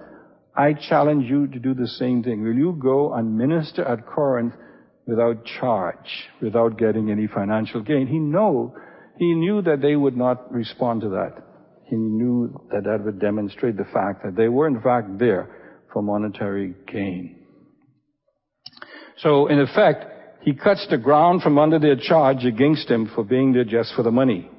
I 0.55 0.73
challenge 0.73 1.29
you 1.29 1.45
to 1.47 1.59
do 1.59 1.75
the 1.75 1.87
same 1.87 2.23
thing. 2.23 2.43
Will 2.43 2.55
you 2.55 2.75
go 2.81 3.13
and 3.13 3.37
minister 3.37 3.85
at 3.85 4.07
Corinth 4.07 4.53
without 5.05 5.45
charge, 5.45 6.27
without 6.41 6.79
getting 6.79 7.11
any 7.11 7.27
financial 7.27 7.81
gain? 7.81 8.07
He 8.07 8.17
know, 8.17 8.75
he 9.19 9.33
knew 9.35 9.61
that 9.61 9.81
they 9.81 9.95
would 9.95 10.17
not 10.17 10.51
respond 10.51 11.01
to 11.01 11.09
that. 11.09 11.48
He 11.89 11.95
knew 11.95 12.67
that 12.71 12.83
that 12.83 13.03
would 13.03 13.19
demonstrate 13.19 13.75
the 13.75 13.85
fact 13.85 14.23
that 14.23 14.35
they 14.35 14.47
were 14.47 14.67
in 14.67 14.79
fact 14.79 15.17
there 15.17 15.49
for 15.91 16.03
monetary 16.03 16.75
gain. 16.87 17.45
So 19.17 19.47
in 19.47 19.59
effect, 19.59 20.05
he 20.41 20.53
cuts 20.53 20.85
the 20.89 20.97
ground 20.97 21.41
from 21.41 21.57
under 21.57 21.79
their 21.79 21.95
charge 21.95 22.45
against 22.45 22.89
him 22.89 23.09
for 23.13 23.23
being 23.23 23.53
there 23.53 23.63
just 23.63 23.93
for 23.95 24.03
the 24.03 24.11
money. 24.11 24.49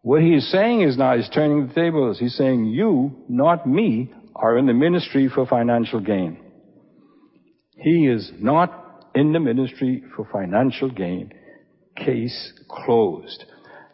What 0.00 0.22
he 0.22 0.34
is 0.34 0.50
saying 0.50 0.82
is 0.82 0.96
now, 0.96 1.16
he's 1.16 1.28
turning 1.28 1.66
the 1.66 1.74
tables. 1.74 2.18
He's 2.18 2.36
saying, 2.36 2.66
you, 2.66 3.24
not 3.28 3.66
me, 3.66 4.12
are 4.34 4.58
in 4.58 4.66
the 4.66 4.74
ministry 4.74 5.28
for 5.32 5.46
financial 5.46 6.00
gain. 6.00 6.38
He 7.76 8.06
is 8.06 8.30
not 8.38 9.10
in 9.14 9.32
the 9.32 9.40
ministry 9.40 10.02
for 10.16 10.26
financial 10.32 10.90
gain. 10.90 11.32
Case 11.96 12.52
closed. 12.68 13.44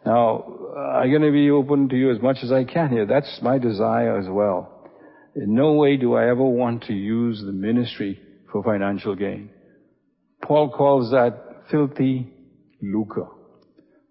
Now, 0.05 0.60
I'm 0.77 1.09
going 1.09 1.21
to 1.21 1.31
be 1.31 1.49
open 1.49 1.89
to 1.89 1.95
you 1.95 2.11
as 2.11 2.21
much 2.21 2.37
as 2.43 2.51
I 2.51 2.63
can 2.63 2.89
here. 2.89 3.05
That's 3.05 3.39
my 3.41 3.57
desire 3.57 4.17
as 4.17 4.27
well. 4.29 4.89
In 5.35 5.53
no 5.53 5.73
way 5.73 5.97
do 5.97 6.15
I 6.15 6.29
ever 6.29 6.43
want 6.43 6.83
to 6.85 6.93
use 6.93 7.41
the 7.45 7.51
ministry 7.51 8.19
for 8.51 8.63
financial 8.63 9.15
gain. 9.15 9.49
Paul 10.41 10.69
calls 10.69 11.11
that 11.11 11.63
filthy 11.69 12.27
lucre. 12.81 13.27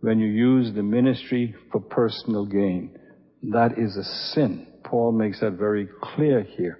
When 0.00 0.18
you 0.18 0.28
use 0.28 0.74
the 0.74 0.82
ministry 0.82 1.54
for 1.70 1.80
personal 1.80 2.46
gain. 2.46 2.96
That 3.42 3.78
is 3.78 3.96
a 3.96 4.04
sin. 4.34 4.66
Paul 4.84 5.12
makes 5.12 5.40
that 5.40 5.52
very 5.52 5.88
clear 6.02 6.42
here. 6.42 6.78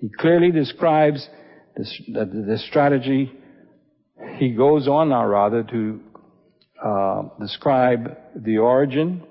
He 0.00 0.08
clearly 0.18 0.50
describes 0.50 1.26
this, 1.76 2.02
the 2.08 2.58
strategy. 2.68 3.32
He 4.36 4.50
goes 4.52 4.88
on 4.88 5.10
now 5.10 5.26
rather 5.26 5.62
to 5.62 6.00
uh, 6.84 7.22
describe 7.40 8.16
the 8.34 8.58
origin 8.58 9.22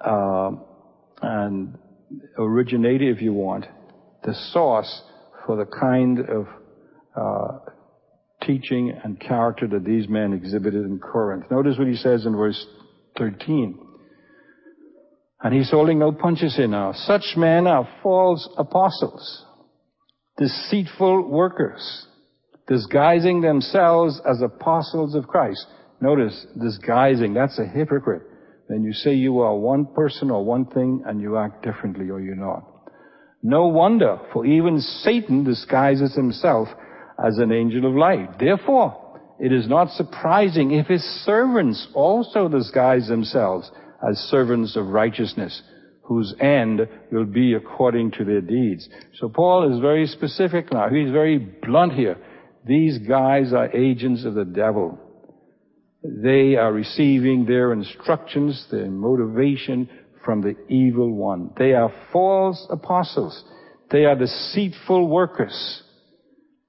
uh, 0.00 0.50
and 1.22 1.78
originator, 2.38 3.10
if 3.10 3.20
you 3.20 3.32
want, 3.32 3.66
the 4.24 4.34
source 4.52 5.02
for 5.46 5.56
the 5.56 5.66
kind 5.66 6.20
of 6.20 6.46
uh, 7.16 7.58
teaching 8.42 8.98
and 9.04 9.20
character 9.20 9.66
that 9.68 9.84
these 9.84 10.08
men 10.08 10.32
exhibited 10.32 10.84
in 10.84 10.98
Corinth. 10.98 11.44
Notice 11.50 11.76
what 11.78 11.88
he 11.88 11.96
says 11.96 12.26
in 12.26 12.36
verse 12.36 12.66
13. 13.18 13.78
And 15.42 15.54
he's 15.54 15.70
holding 15.70 15.98
no 15.98 16.12
punches 16.12 16.56
here 16.56 16.68
now. 16.68 16.92
Such 16.92 17.34
men 17.36 17.66
are 17.66 17.88
false 18.02 18.48
apostles, 18.58 19.44
deceitful 20.36 21.28
workers, 21.28 22.06
disguising 22.66 23.40
themselves 23.40 24.20
as 24.28 24.42
apostles 24.42 25.14
of 25.14 25.26
Christ. 25.26 25.66
Notice, 26.00 26.46
disguising, 26.60 27.34
that's 27.34 27.58
a 27.58 27.66
hypocrite. 27.66 28.22
When 28.66 28.84
you 28.84 28.92
say 28.92 29.14
you 29.14 29.40
are 29.40 29.56
one 29.56 29.86
person 29.86 30.30
or 30.30 30.44
one 30.44 30.64
thing 30.66 31.02
and 31.06 31.20
you 31.20 31.36
act 31.36 31.64
differently 31.64 32.08
or 32.08 32.20
you're 32.20 32.36
not. 32.36 32.64
No 33.42 33.66
wonder, 33.66 34.18
for 34.32 34.46
even 34.46 34.80
Satan 34.80 35.44
disguises 35.44 36.14
himself 36.14 36.68
as 37.24 37.38
an 37.38 37.52
angel 37.52 37.86
of 37.86 37.94
light. 37.94 38.38
Therefore, 38.38 39.10
it 39.40 39.52
is 39.52 39.68
not 39.68 39.90
surprising 39.90 40.72
if 40.72 40.86
his 40.86 41.02
servants 41.24 41.88
also 41.94 42.48
disguise 42.48 43.08
themselves 43.08 43.70
as 44.08 44.18
servants 44.30 44.76
of 44.76 44.88
righteousness, 44.88 45.62
whose 46.02 46.34
end 46.40 46.80
will 47.10 47.24
be 47.24 47.54
according 47.54 48.10
to 48.12 48.24
their 48.24 48.40
deeds. 48.40 48.88
So 49.18 49.28
Paul 49.28 49.72
is 49.74 49.80
very 49.80 50.06
specific 50.06 50.72
now. 50.72 50.88
He's 50.88 51.10
very 51.10 51.38
blunt 51.38 51.94
here. 51.94 52.18
These 52.66 52.98
guys 52.98 53.52
are 53.52 53.74
agents 53.74 54.24
of 54.24 54.34
the 54.34 54.44
devil. 54.44 54.98
They 56.02 56.56
are 56.56 56.72
receiving 56.72 57.44
their 57.44 57.72
instructions, 57.72 58.66
their 58.70 58.90
motivation 58.90 59.88
from 60.24 60.40
the 60.40 60.56
evil 60.68 61.12
one. 61.14 61.50
They 61.58 61.72
are 61.72 61.92
false 62.12 62.66
apostles. 62.70 63.44
They 63.90 64.04
are 64.04 64.16
deceitful 64.16 65.08
workers. 65.08 65.82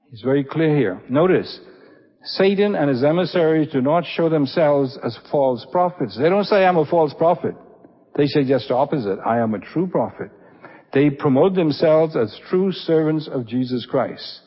He's 0.09 0.21
very 0.21 0.43
clear 0.43 0.75
here. 0.75 1.01
Notice, 1.09 1.59
Satan 2.23 2.75
and 2.75 2.89
his 2.89 3.03
emissaries 3.03 3.71
do 3.71 3.81
not 3.81 4.03
show 4.05 4.29
themselves 4.29 4.97
as 5.03 5.17
false 5.31 5.65
prophets. 5.71 6.17
They 6.17 6.29
don't 6.29 6.43
say, 6.43 6.65
I'm 6.65 6.77
a 6.77 6.85
false 6.85 7.13
prophet. 7.17 7.55
They 8.15 8.27
say 8.27 8.43
just 8.43 8.67
the 8.67 8.75
opposite. 8.75 9.19
I 9.25 9.39
am 9.39 9.53
a 9.53 9.59
true 9.59 9.87
prophet. 9.87 10.29
They 10.93 11.09
promote 11.09 11.55
themselves 11.55 12.17
as 12.17 12.37
true 12.49 12.71
servants 12.73 13.29
of 13.31 13.47
Jesus 13.47 13.87
Christ. 13.89 14.41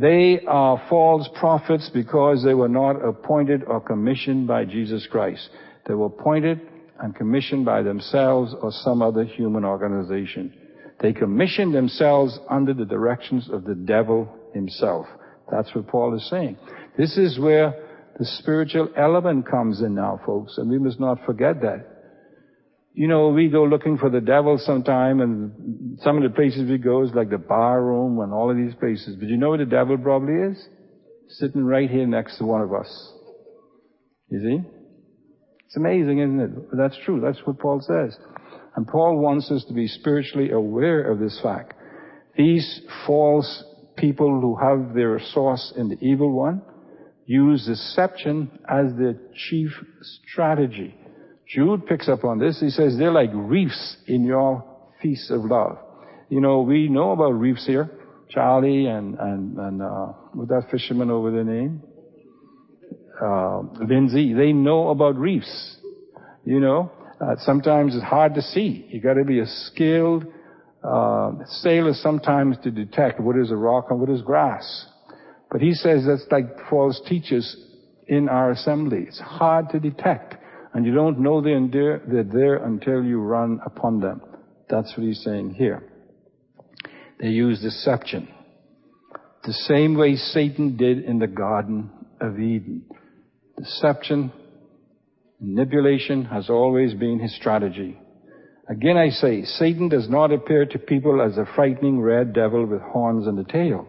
They 0.00 0.38
are 0.46 0.80
false 0.88 1.28
prophets 1.40 1.90
because 1.92 2.44
they 2.44 2.54
were 2.54 2.68
not 2.68 3.04
appointed 3.04 3.64
or 3.64 3.80
commissioned 3.80 4.46
by 4.46 4.64
Jesus 4.64 5.08
Christ. 5.10 5.50
They 5.88 5.94
were 5.94 6.06
appointed 6.06 6.60
and 7.00 7.16
commissioned 7.16 7.64
by 7.64 7.82
themselves 7.82 8.54
or 8.62 8.70
some 8.70 9.02
other 9.02 9.24
human 9.24 9.64
organization. 9.64 10.54
They 11.00 11.12
commissioned 11.12 11.74
themselves 11.74 12.38
under 12.48 12.74
the 12.74 12.84
directions 12.84 13.50
of 13.50 13.64
the 13.64 13.74
devil 13.74 14.28
himself. 14.54 15.06
That's 15.50 15.74
what 15.74 15.88
Paul 15.88 16.14
is 16.14 16.30
saying. 16.30 16.58
This 16.96 17.16
is 17.18 17.40
where 17.40 17.74
the 18.20 18.24
spiritual 18.24 18.90
element 18.96 19.50
comes 19.50 19.80
in 19.80 19.96
now, 19.96 20.20
folks, 20.24 20.58
and 20.58 20.70
we 20.70 20.78
must 20.78 21.00
not 21.00 21.24
forget 21.26 21.60
that. 21.62 21.97
You 22.98 23.06
know, 23.06 23.28
we 23.28 23.48
go 23.48 23.62
looking 23.62 23.96
for 23.96 24.10
the 24.10 24.20
devil 24.20 24.58
sometime, 24.58 25.20
and 25.20 26.00
some 26.00 26.16
of 26.16 26.24
the 26.24 26.34
places 26.34 26.68
we 26.68 26.78
go 26.78 27.04
is 27.04 27.12
like 27.14 27.30
the 27.30 27.38
bar 27.38 27.80
room 27.80 28.18
and 28.18 28.32
all 28.32 28.50
of 28.50 28.56
these 28.56 28.74
places. 28.74 29.14
But 29.14 29.28
you 29.28 29.36
know 29.36 29.50
where 29.50 29.58
the 29.58 29.66
devil 29.66 29.96
probably 29.96 30.34
is? 30.50 30.68
Sitting 31.28 31.62
right 31.62 31.88
here 31.88 32.08
next 32.08 32.38
to 32.38 32.44
one 32.44 32.60
of 32.60 32.74
us. 32.74 33.12
You 34.32 34.40
see? 34.40 34.68
It's 35.66 35.76
amazing, 35.76 36.18
isn't 36.18 36.40
it? 36.40 36.70
But 36.70 36.76
that's 36.76 36.98
true. 37.04 37.20
That's 37.24 37.38
what 37.44 37.60
Paul 37.60 37.80
says. 37.82 38.18
And 38.74 38.84
Paul 38.84 39.20
wants 39.20 39.48
us 39.52 39.64
to 39.68 39.74
be 39.74 39.86
spiritually 39.86 40.50
aware 40.50 41.08
of 41.08 41.20
this 41.20 41.38
fact. 41.40 41.74
These 42.36 42.80
false 43.06 43.62
people 43.96 44.40
who 44.40 44.56
have 44.56 44.92
their 44.92 45.20
source 45.20 45.72
in 45.76 45.88
the 45.88 45.98
evil 46.04 46.32
one 46.36 46.62
use 47.26 47.64
deception 47.64 48.58
as 48.68 48.86
their 48.98 49.14
chief 49.48 49.70
strategy. 50.32 50.96
Jude 51.48 51.86
picks 51.86 52.08
up 52.08 52.24
on 52.24 52.38
this. 52.38 52.60
He 52.60 52.68
says 52.68 52.96
they're 52.98 53.10
like 53.10 53.30
reefs 53.32 53.96
in 54.06 54.24
your 54.24 54.64
feast 55.00 55.30
of 55.30 55.44
love. 55.44 55.78
You 56.28 56.40
know, 56.40 56.60
we 56.60 56.88
know 56.88 57.12
about 57.12 57.30
reefs 57.30 57.66
here. 57.66 57.90
Charlie 58.28 58.86
and, 58.86 59.18
and, 59.18 59.56
and, 59.56 59.82
uh, 59.82 60.12
with 60.34 60.50
that 60.50 60.64
fisherman 60.70 61.10
over 61.10 61.30
the 61.30 61.44
name? 61.44 61.82
Uh, 63.20 63.60
Lindsay. 63.86 64.34
They 64.34 64.52
know 64.52 64.90
about 64.90 65.16
reefs. 65.16 65.78
You 66.44 66.60
know, 66.60 66.92
uh, 67.20 67.36
sometimes 67.38 67.94
it's 67.94 68.04
hard 68.04 68.34
to 68.34 68.42
see. 68.42 68.86
You 68.90 69.00
gotta 69.00 69.24
be 69.24 69.40
a 69.40 69.46
skilled, 69.46 70.26
uh, 70.84 71.32
sailor 71.46 71.94
sometimes 71.94 72.56
to 72.62 72.70
detect 72.70 73.20
what 73.20 73.36
is 73.36 73.50
a 73.50 73.56
rock 73.56 73.86
and 73.90 73.98
what 73.98 74.10
is 74.10 74.22
grass. 74.22 74.86
But 75.50 75.62
he 75.62 75.72
says 75.72 76.04
that's 76.06 76.26
like 76.30 76.46
false 76.68 77.00
teachers 77.08 77.56
in 78.06 78.28
our 78.28 78.50
assembly. 78.50 79.04
It's 79.08 79.18
hard 79.18 79.70
to 79.70 79.80
detect. 79.80 80.36
And 80.78 80.86
you 80.86 80.94
don't 80.94 81.18
know 81.18 81.40
they're 81.40 82.22
there 82.22 82.64
until 82.64 83.02
you 83.02 83.18
run 83.18 83.58
upon 83.66 83.98
them. 83.98 84.20
That's 84.70 84.96
what 84.96 85.04
he's 85.04 85.20
saying 85.24 85.54
here. 85.54 85.82
They 87.20 87.30
use 87.30 87.60
deception. 87.60 88.28
The 89.42 89.54
same 89.54 89.96
way 89.96 90.14
Satan 90.14 90.76
did 90.76 91.02
in 91.02 91.18
the 91.18 91.26
Garden 91.26 91.90
of 92.20 92.38
Eden. 92.38 92.84
Deception, 93.56 94.32
manipulation 95.40 96.26
has 96.26 96.48
always 96.48 96.94
been 96.94 97.18
his 97.18 97.34
strategy. 97.34 97.98
Again 98.70 98.96
I 98.96 99.08
say, 99.08 99.42
Satan 99.42 99.88
does 99.88 100.08
not 100.08 100.30
appear 100.30 100.64
to 100.64 100.78
people 100.78 101.20
as 101.20 101.36
a 101.38 101.54
frightening 101.56 102.00
red 102.00 102.32
devil 102.32 102.64
with 102.64 102.82
horns 102.82 103.26
and 103.26 103.36
a 103.40 103.52
tail. 103.52 103.84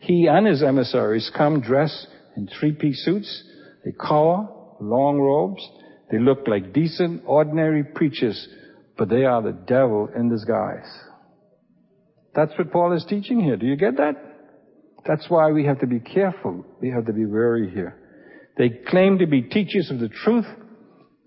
He 0.00 0.26
and 0.26 0.46
his 0.46 0.62
emissaries 0.62 1.30
come 1.36 1.60
dressed 1.60 2.06
in 2.34 2.48
three-piece 2.48 3.04
suits. 3.04 3.44
a 3.86 3.92
collar, 3.92 4.48
long 4.80 5.20
robes. 5.20 5.62
They 6.10 6.18
look 6.18 6.46
like 6.46 6.72
decent, 6.72 7.22
ordinary 7.26 7.84
preachers, 7.84 8.48
but 8.96 9.08
they 9.08 9.24
are 9.24 9.42
the 9.42 9.52
devil 9.52 10.08
in 10.14 10.28
disguise. 10.28 10.86
That's 12.34 12.52
what 12.58 12.72
Paul 12.72 12.92
is 12.92 13.04
teaching 13.08 13.40
here. 13.40 13.56
Do 13.56 13.66
you 13.66 13.76
get 13.76 13.96
that? 13.96 14.14
That's 15.06 15.26
why 15.28 15.50
we 15.52 15.64
have 15.66 15.80
to 15.80 15.86
be 15.86 16.00
careful. 16.00 16.64
We 16.80 16.90
have 16.90 17.06
to 17.06 17.12
be 17.12 17.26
wary 17.26 17.70
here. 17.70 17.96
They 18.56 18.70
claim 18.88 19.18
to 19.18 19.26
be 19.26 19.42
teachers 19.42 19.90
of 19.90 19.98
the 19.98 20.08
truth, 20.08 20.46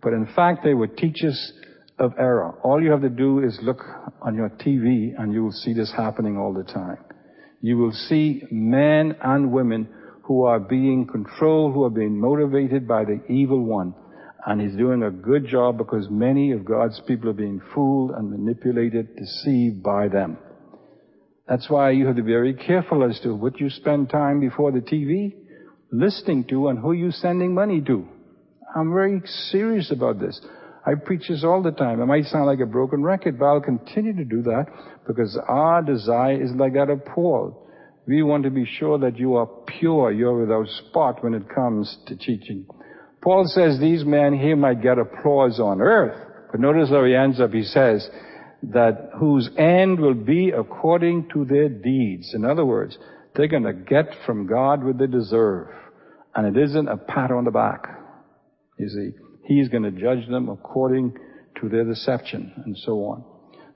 but 0.02 0.13
in 0.13 0.28
fact 0.36 0.63
they 0.63 0.74
were 0.74 0.88
teachers 0.88 1.54
of 2.00 2.13
error. 2.18 2.58
All 2.63 2.82
you 2.82 2.92
have 2.92 3.02
to 3.02 3.10
do 3.10 3.44
is 3.44 3.58
look 3.62 3.82
on 4.22 4.36
your 4.36 4.50
TV 4.50 5.12
and 5.18 5.34
you 5.34 5.44
will 5.44 5.52
see 5.52 5.74
this 5.74 5.92
happening 5.96 6.38
all 6.38 6.54
the 6.54 6.63
time. 6.72 6.98
You 7.62 7.78
will 7.78 7.92
see 7.92 8.44
men 8.52 9.16
and 9.22 9.52
women 9.52 9.90
who 10.24 10.44
are 10.44 10.60
being 10.60 11.08
controlled, 11.08 11.74
who 11.74 11.84
are 11.84 11.90
being 11.90 12.20
motivated 12.20 12.88
by 12.88 13.04
the 13.06 13.22
evil 13.30 13.63
one. 13.63 13.94
And 14.45 14.62
he's 14.62 14.78
doing 14.78 15.04
a 15.04 15.12
good 15.12 15.47
job 15.47 15.78
because 15.78 16.08
many 16.10 16.52
of 16.52 16.63
God's 16.63 17.02
people 17.08 17.30
are 17.30 17.34
being 17.34 17.62
fooled 17.73 18.12
and 18.12 18.30
manipulated, 18.30 19.15
deceived 19.15 19.84
by 19.84 20.08
them. 20.08 20.38
That's 21.47 21.69
why 21.69 21.91
you 21.91 22.06
have 22.08 22.15
to 22.17 22.23
be 22.23 22.32
very 22.32 22.54
careful 22.54 23.10
as 23.10 23.19
to 23.21 23.34
what 23.34 23.60
you 23.60 23.69
spend 23.69 24.10
time 24.10 24.39
before 24.39 24.71
the 24.71 24.80
TV 24.80 25.34
listening 25.91 26.43
to 26.50 26.67
and 26.67 26.80
who 26.80 26.91
you're 26.91 27.12
sending 27.12 27.54
money 27.54 27.82
to. 27.82 28.08
I'm 28.76 28.93
very 28.93 29.21
serious 29.50 29.91
about 29.91 30.19
this. 30.19 30.39
I 30.86 30.95
preach 30.95 31.28
this 31.28 31.43
all 31.43 31.62
the 31.62 31.71
time. 31.71 32.02
It 32.02 32.06
might 32.06 32.26
sound 32.26 32.45
like 32.45 32.60
a 32.60 32.65
broken 32.65 33.04
record, 33.04 33.39
but 33.39 33.45
I'll 33.45 33.62
continue 33.62 34.15
to 34.15 34.26
do 34.26 34.41
that 34.43 34.65
because 35.06 35.38
our 35.47 35.82
desire 35.82 36.41
is 36.41 36.52
like 36.52 36.73
that 36.73 36.89
of 36.89 37.06
Paul. 37.06 37.65
We 38.08 38.23
want 38.23 38.43
to 38.43 38.50
be 38.50 38.65
sure 38.65 38.97
that 39.00 39.17
you 39.17 39.36
are 39.36 39.47
pure, 39.80 40.12
you're 40.12 40.39
without 40.39 40.67
spot 40.67 41.23
when 41.23 41.34
it 41.34 41.54
comes 41.54 41.97
to 42.08 42.15
teaching. 42.15 42.65
Paul 43.28 43.44
says 43.48 43.78
these 43.78 44.06
men 44.06 44.40
here 44.40 44.56
might 44.56 44.82
get 44.82 44.98
applause 44.98 45.60
on 45.60 45.82
earth, 45.82 46.18
but 46.50 46.62
notice 46.62 46.88
how 46.88 47.04
he 47.04 47.13
ends 47.13 47.42
up. 47.42 47.52
He 47.52 47.63
says, 47.63 48.10
that 48.63 49.10
whose 49.20 49.50
end 49.58 50.00
will 50.00 50.13
be 50.13 50.54
according 50.58 51.28
to 51.34 51.44
their 51.44 51.68
deeds. 51.68 52.34
In 52.34 52.46
other 52.46 52.63
words, 52.63 52.98
they're 53.36 53.50
going 53.50 53.63
to 53.63 53.74
get 53.74 54.06
from 54.26 54.48
God 54.48 54.82
what 54.82 54.98
they 54.98 55.08
deserve. 55.08 55.68
And 56.36 56.56
it 56.56 56.70
isn't 56.70 56.88
a 56.88 56.96
pat 56.96 57.32
on 57.32 57.44
the 57.44 57.52
back. 57.52 57.90
You 58.80 58.88
see, 58.88 59.10
He's 59.44 59.68
going 59.68 59.84
to 59.84 59.92
judge 59.92 60.26
them 60.30 60.48
according 60.48 61.18
to 61.60 61.68
their 61.68 61.84
deception 61.84 62.54
and 62.66 62.78
so 62.78 62.94
on. 62.94 63.26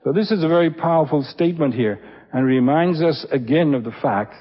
So 0.02 0.14
this 0.14 0.30
is 0.30 0.42
a 0.42 0.48
very 0.48 0.70
powerful 0.70 1.24
statement 1.24 1.74
here 1.74 2.02
and 2.32 2.46
reminds 2.46 3.02
us 3.02 3.26
again 3.30 3.74
of 3.74 3.84
the 3.84 3.92
fact 4.00 4.32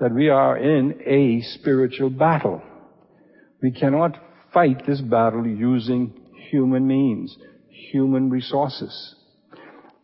that 0.00 0.12
we 0.12 0.28
are 0.28 0.58
in 0.58 1.02
a 1.06 1.40
spiritual 1.56 2.10
battle. 2.10 2.60
We 3.62 3.70
cannot 3.70 4.25
fight 4.56 4.86
this 4.86 5.02
battle 5.02 5.46
using 5.46 6.14
human 6.50 6.86
means, 6.86 7.36
human 7.92 8.30
resources. 8.30 9.14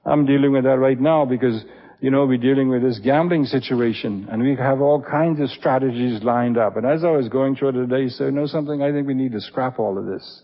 I'm 0.04 0.26
dealing 0.26 0.52
with 0.52 0.64
that 0.64 0.78
right 0.78 1.00
now 1.00 1.24
because, 1.24 1.64
you 2.02 2.10
know, 2.10 2.26
we're 2.26 2.36
dealing 2.36 2.68
with 2.68 2.82
this 2.82 2.98
gambling 2.98 3.46
situation 3.46 4.28
and 4.30 4.42
we 4.42 4.54
have 4.56 4.82
all 4.82 5.02
kinds 5.02 5.40
of 5.40 5.48
strategies 5.48 6.22
lined 6.22 6.58
up. 6.58 6.76
And 6.76 6.84
as 6.84 7.02
I 7.02 7.12
was 7.12 7.30
going 7.30 7.56
through 7.56 7.70
it 7.70 7.86
today, 7.86 8.10
so 8.10 8.26
you 8.26 8.30
know 8.30 8.46
something, 8.46 8.82
I 8.82 8.92
think 8.92 9.06
we 9.06 9.14
need 9.14 9.32
to 9.32 9.40
scrap 9.40 9.78
all 9.78 9.96
of 9.96 10.04
this. 10.04 10.42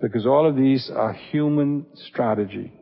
Because 0.00 0.26
all 0.26 0.48
of 0.48 0.56
these 0.56 0.90
are 0.92 1.12
human 1.12 1.86
strategy. 1.94 2.72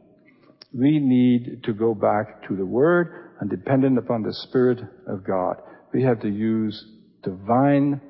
We 0.73 1.01
need 1.01 1.65
to 1.65 1.75
go 1.75 1.95
back 1.95 2.49
to 2.49 2.57
the 2.57 2.65
Word 2.65 3.33
and 3.41 3.51
dependent 3.51 3.99
upon 3.99 4.23
the 4.23 4.33
Spirit 4.33 4.79
of 5.07 5.23
God. 5.23 5.57
We 5.93 6.03
have 6.05 6.23
to 6.23 6.31
use 6.31 6.83
divine 7.23 8.01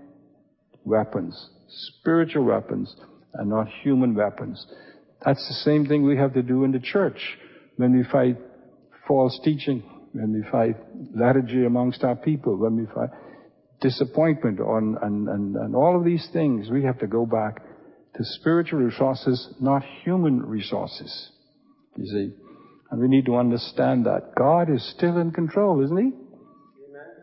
weapons, 0.84 1.50
spiritual 1.70 2.44
weapons, 2.44 2.94
and 3.34 3.50
not 3.50 3.68
human 3.82 4.14
weapons. 4.14 4.66
That's 5.24 5.46
the 5.48 5.54
same 5.54 5.86
thing 5.86 6.04
we 6.04 6.16
have 6.16 6.34
to 6.34 6.42
do 6.42 6.64
in 6.64 6.72
the 6.72 6.80
church 6.80 7.38
when 7.76 7.96
we 7.96 8.04
fight 8.04 8.36
false 9.06 9.38
teaching, 9.44 9.82
when 10.12 10.32
we 10.32 10.42
fight 10.50 10.76
lethargy 11.14 11.64
amongst 11.64 12.04
our 12.04 12.16
people, 12.16 12.56
when 12.56 12.76
we 12.76 12.86
fight 12.86 13.10
disappointment 13.80 14.60
on, 14.60 14.96
and, 15.02 15.28
and, 15.28 15.56
and 15.56 15.74
all 15.74 15.96
of 15.96 16.04
these 16.04 16.28
things, 16.32 16.68
we 16.70 16.84
have 16.84 16.98
to 16.98 17.06
go 17.06 17.24
back 17.26 17.62
to 18.16 18.24
spiritual 18.24 18.80
resources, 18.80 19.54
not 19.60 19.82
human 20.04 20.44
resources. 20.44 21.30
You 21.96 22.06
see? 22.06 22.32
And 22.90 23.00
we 23.00 23.08
need 23.08 23.26
to 23.26 23.36
understand 23.36 24.06
that. 24.06 24.34
God 24.36 24.68
is 24.70 24.84
still 24.96 25.18
in 25.18 25.30
control, 25.30 25.82
isn't 25.84 25.96
He? 25.96 26.02
Amen. 26.02 26.14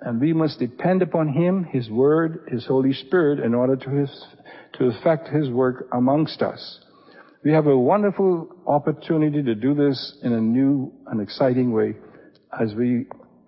And 0.01 0.21
we 0.21 0.33
must 0.33 0.59
depend 0.59 1.01
upon 1.01 1.29
Him, 1.29 1.65
His 1.65 1.89
Word, 1.89 2.47
His 2.51 2.65
Holy 2.65 2.93
Spirit 2.93 3.39
in 3.39 3.53
order 3.53 3.75
to, 3.75 3.89
his, 3.89 4.25
to 4.77 4.85
effect 4.85 5.27
His 5.29 5.49
work 5.49 5.87
amongst 5.91 6.41
us. 6.41 6.79
We 7.43 7.51
have 7.51 7.67
a 7.67 7.77
wonderful 7.77 8.49
opportunity 8.65 9.41
to 9.43 9.55
do 9.55 9.73
this 9.73 10.17
in 10.23 10.33
a 10.33 10.41
new 10.41 10.91
and 11.07 11.21
exciting 11.21 11.71
way 11.71 11.95
as 12.59 12.73
we 12.73 13.05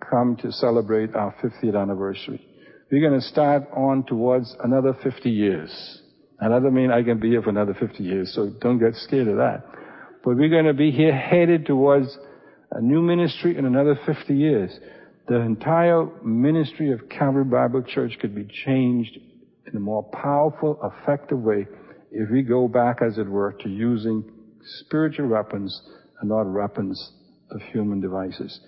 come 0.08 0.36
to 0.36 0.52
celebrate 0.52 1.14
our 1.14 1.34
50th 1.42 1.80
anniversary. 1.80 2.46
We're 2.90 3.06
going 3.06 3.20
to 3.20 3.26
start 3.26 3.64
on 3.72 4.04
towards 4.04 4.56
another 4.64 4.96
50 5.02 5.30
years. 5.30 6.02
And 6.40 6.52
that 6.52 6.60
doesn't 6.60 6.74
mean 6.74 6.90
I 6.90 7.02
can 7.02 7.20
be 7.20 7.28
here 7.28 7.42
for 7.42 7.50
another 7.50 7.74
50 7.74 8.02
years, 8.02 8.32
so 8.34 8.50
don't 8.60 8.78
get 8.78 8.94
scared 8.94 9.28
of 9.28 9.36
that. 9.36 9.64
But 10.24 10.36
we're 10.36 10.48
going 10.48 10.64
to 10.64 10.74
be 10.74 10.90
here 10.90 11.14
headed 11.14 11.66
towards 11.66 12.16
a 12.72 12.80
new 12.80 13.02
ministry 13.02 13.56
in 13.56 13.64
another 13.64 13.98
50 14.06 14.34
years. 14.34 14.70
The 15.28 15.36
entire 15.36 16.06
ministry 16.24 16.92
of 16.92 17.08
Calvary 17.08 17.44
Bible 17.44 17.82
Church 17.82 18.16
could 18.20 18.34
be 18.34 18.48
changed 18.64 19.18
in 19.70 19.76
a 19.76 19.80
more 19.80 20.02
powerful, 20.12 20.78
effective 20.82 21.38
way 21.38 21.66
if 22.12 22.30
we 22.30 22.42
go 22.42 22.68
back, 22.68 23.02
as 23.02 23.18
it 23.18 23.28
were, 23.28 23.52
to 23.60 23.68
using 23.68 24.24
spiritual 24.80 25.28
weapons 25.28 25.80
and 26.20 26.28
not 26.28 26.44
weapons 26.44 27.12
of 27.50 27.60
human 27.72 28.00
devices. 28.00 28.60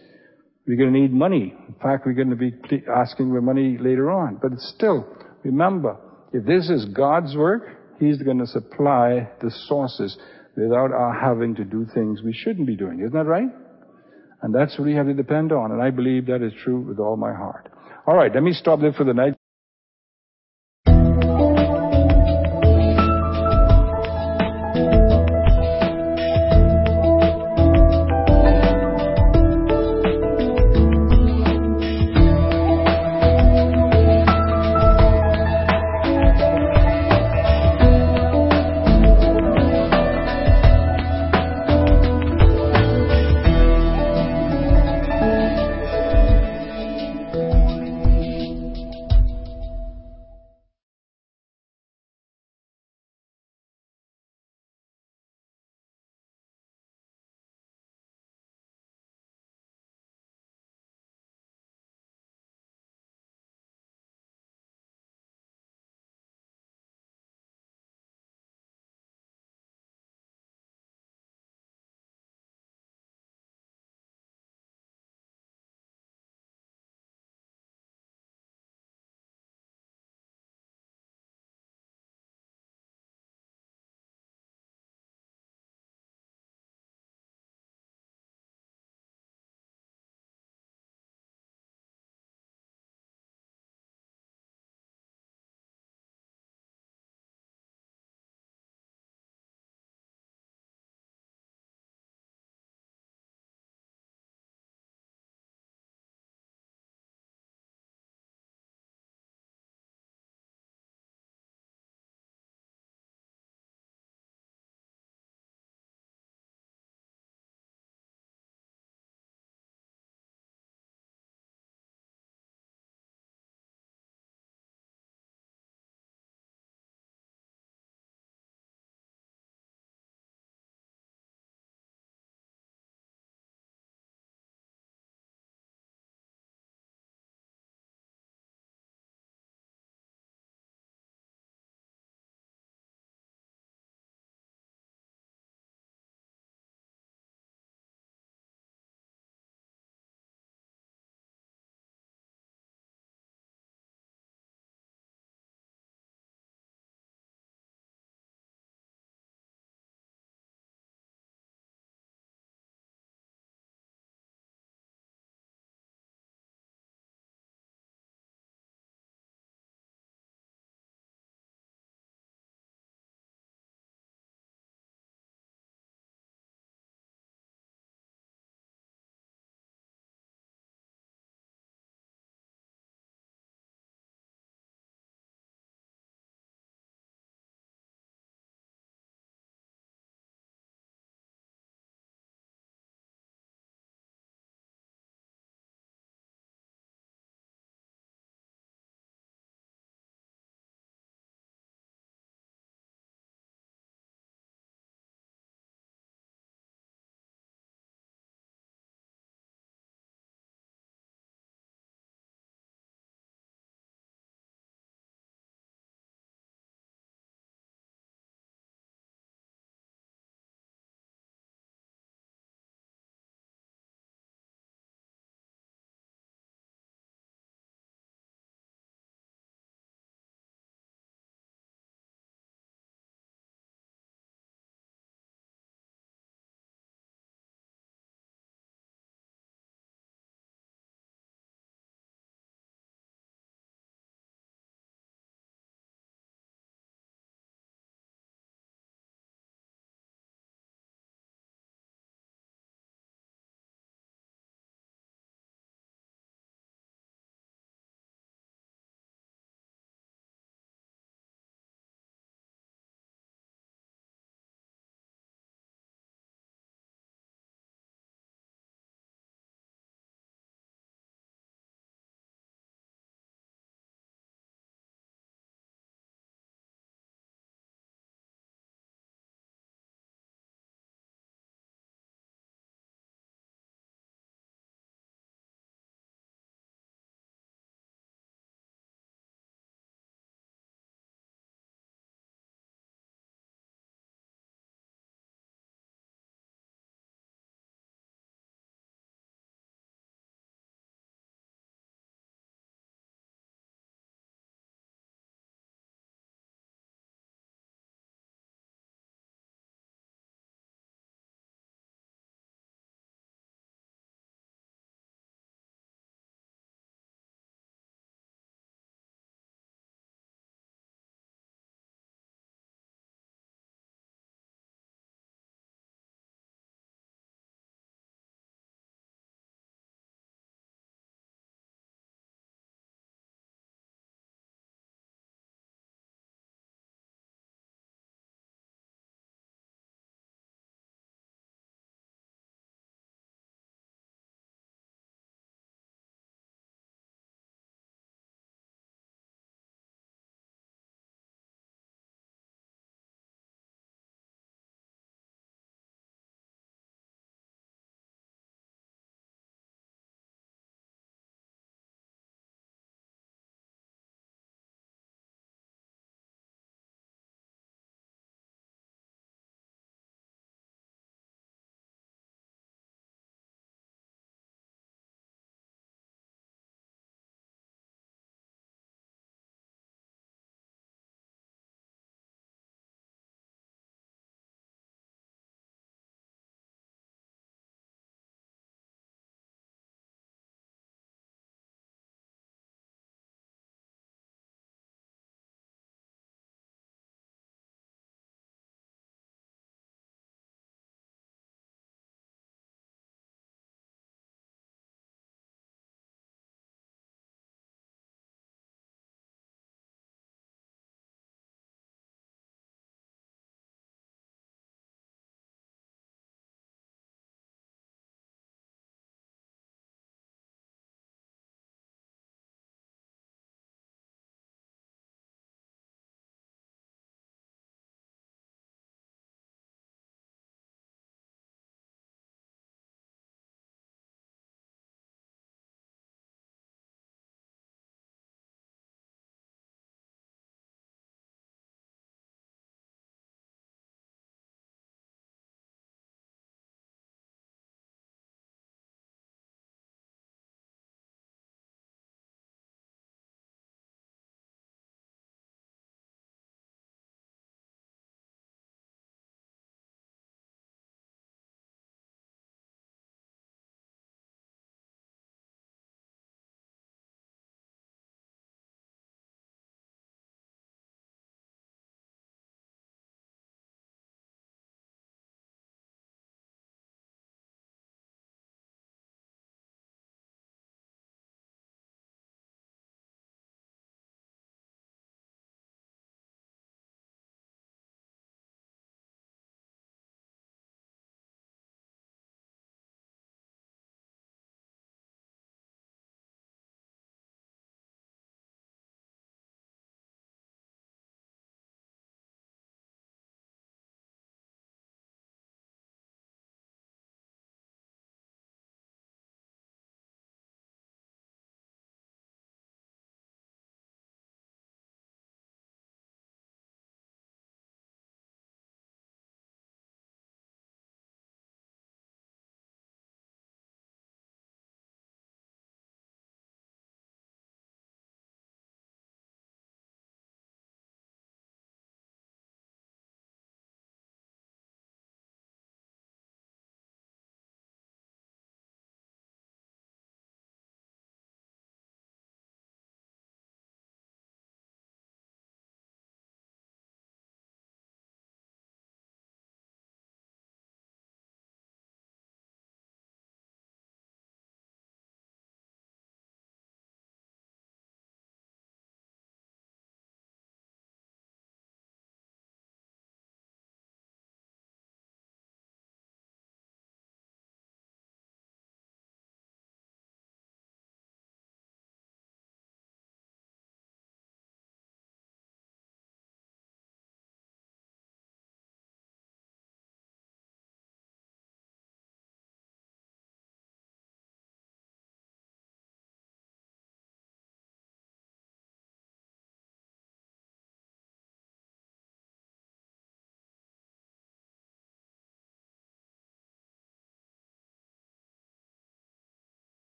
We're 0.67 0.77
going 0.77 0.93
to 0.93 1.01
need 1.01 1.13
money. 1.13 1.55
In 1.69 1.75
fact, 1.83 2.07
we're 2.07 2.13
going 2.13 2.31
to 2.31 2.37
be 2.37 2.53
asking 2.89 3.31
for 3.31 3.43
money 3.43 3.79
later 3.79 4.11
on. 4.11 4.39
But 4.41 4.53
still, 4.59 5.07
remember, 5.43 5.97
if 6.33 6.45
this 6.45 6.71
is 6.71 6.85
God's 6.87 7.37
work, 7.37 7.79
He's 7.99 8.23
going 8.23 8.39
to 8.39 8.47
supply 8.47 9.29
the 9.41 9.51
sources 9.67 10.17
without 10.57 10.93
our 10.93 11.19
having 11.19 11.55
to 11.57 11.65
do 11.65 11.87
things 11.95 12.21
we 12.23 12.33
shouldn't 12.33 12.67
be 12.67 12.77
doing. 12.77 13.01
Isn't 13.01 13.13
that 13.13 13.27
right? 13.27 13.49
And 14.43 14.55
that's 14.55 14.77
what 14.79 14.87
we 14.87 14.95
have 14.95 15.07
to 15.07 15.15
depend 15.15 15.53
on. 15.53 15.73
And 15.73 15.81
I 15.81 15.91
believe 15.91 16.27
that 16.27 16.43
is 16.43 16.53
true 16.65 16.81
with 16.81 16.99
all 16.99 17.17
my 17.17 17.33
heart. 17.33 17.71
All 18.07 18.17
right, 18.17 18.33
let 18.33 18.43
me 18.43 18.53
stop 18.53 18.81
there 18.81 18.93
for 18.93 19.05
the 19.05 19.15
night. 19.15 19.35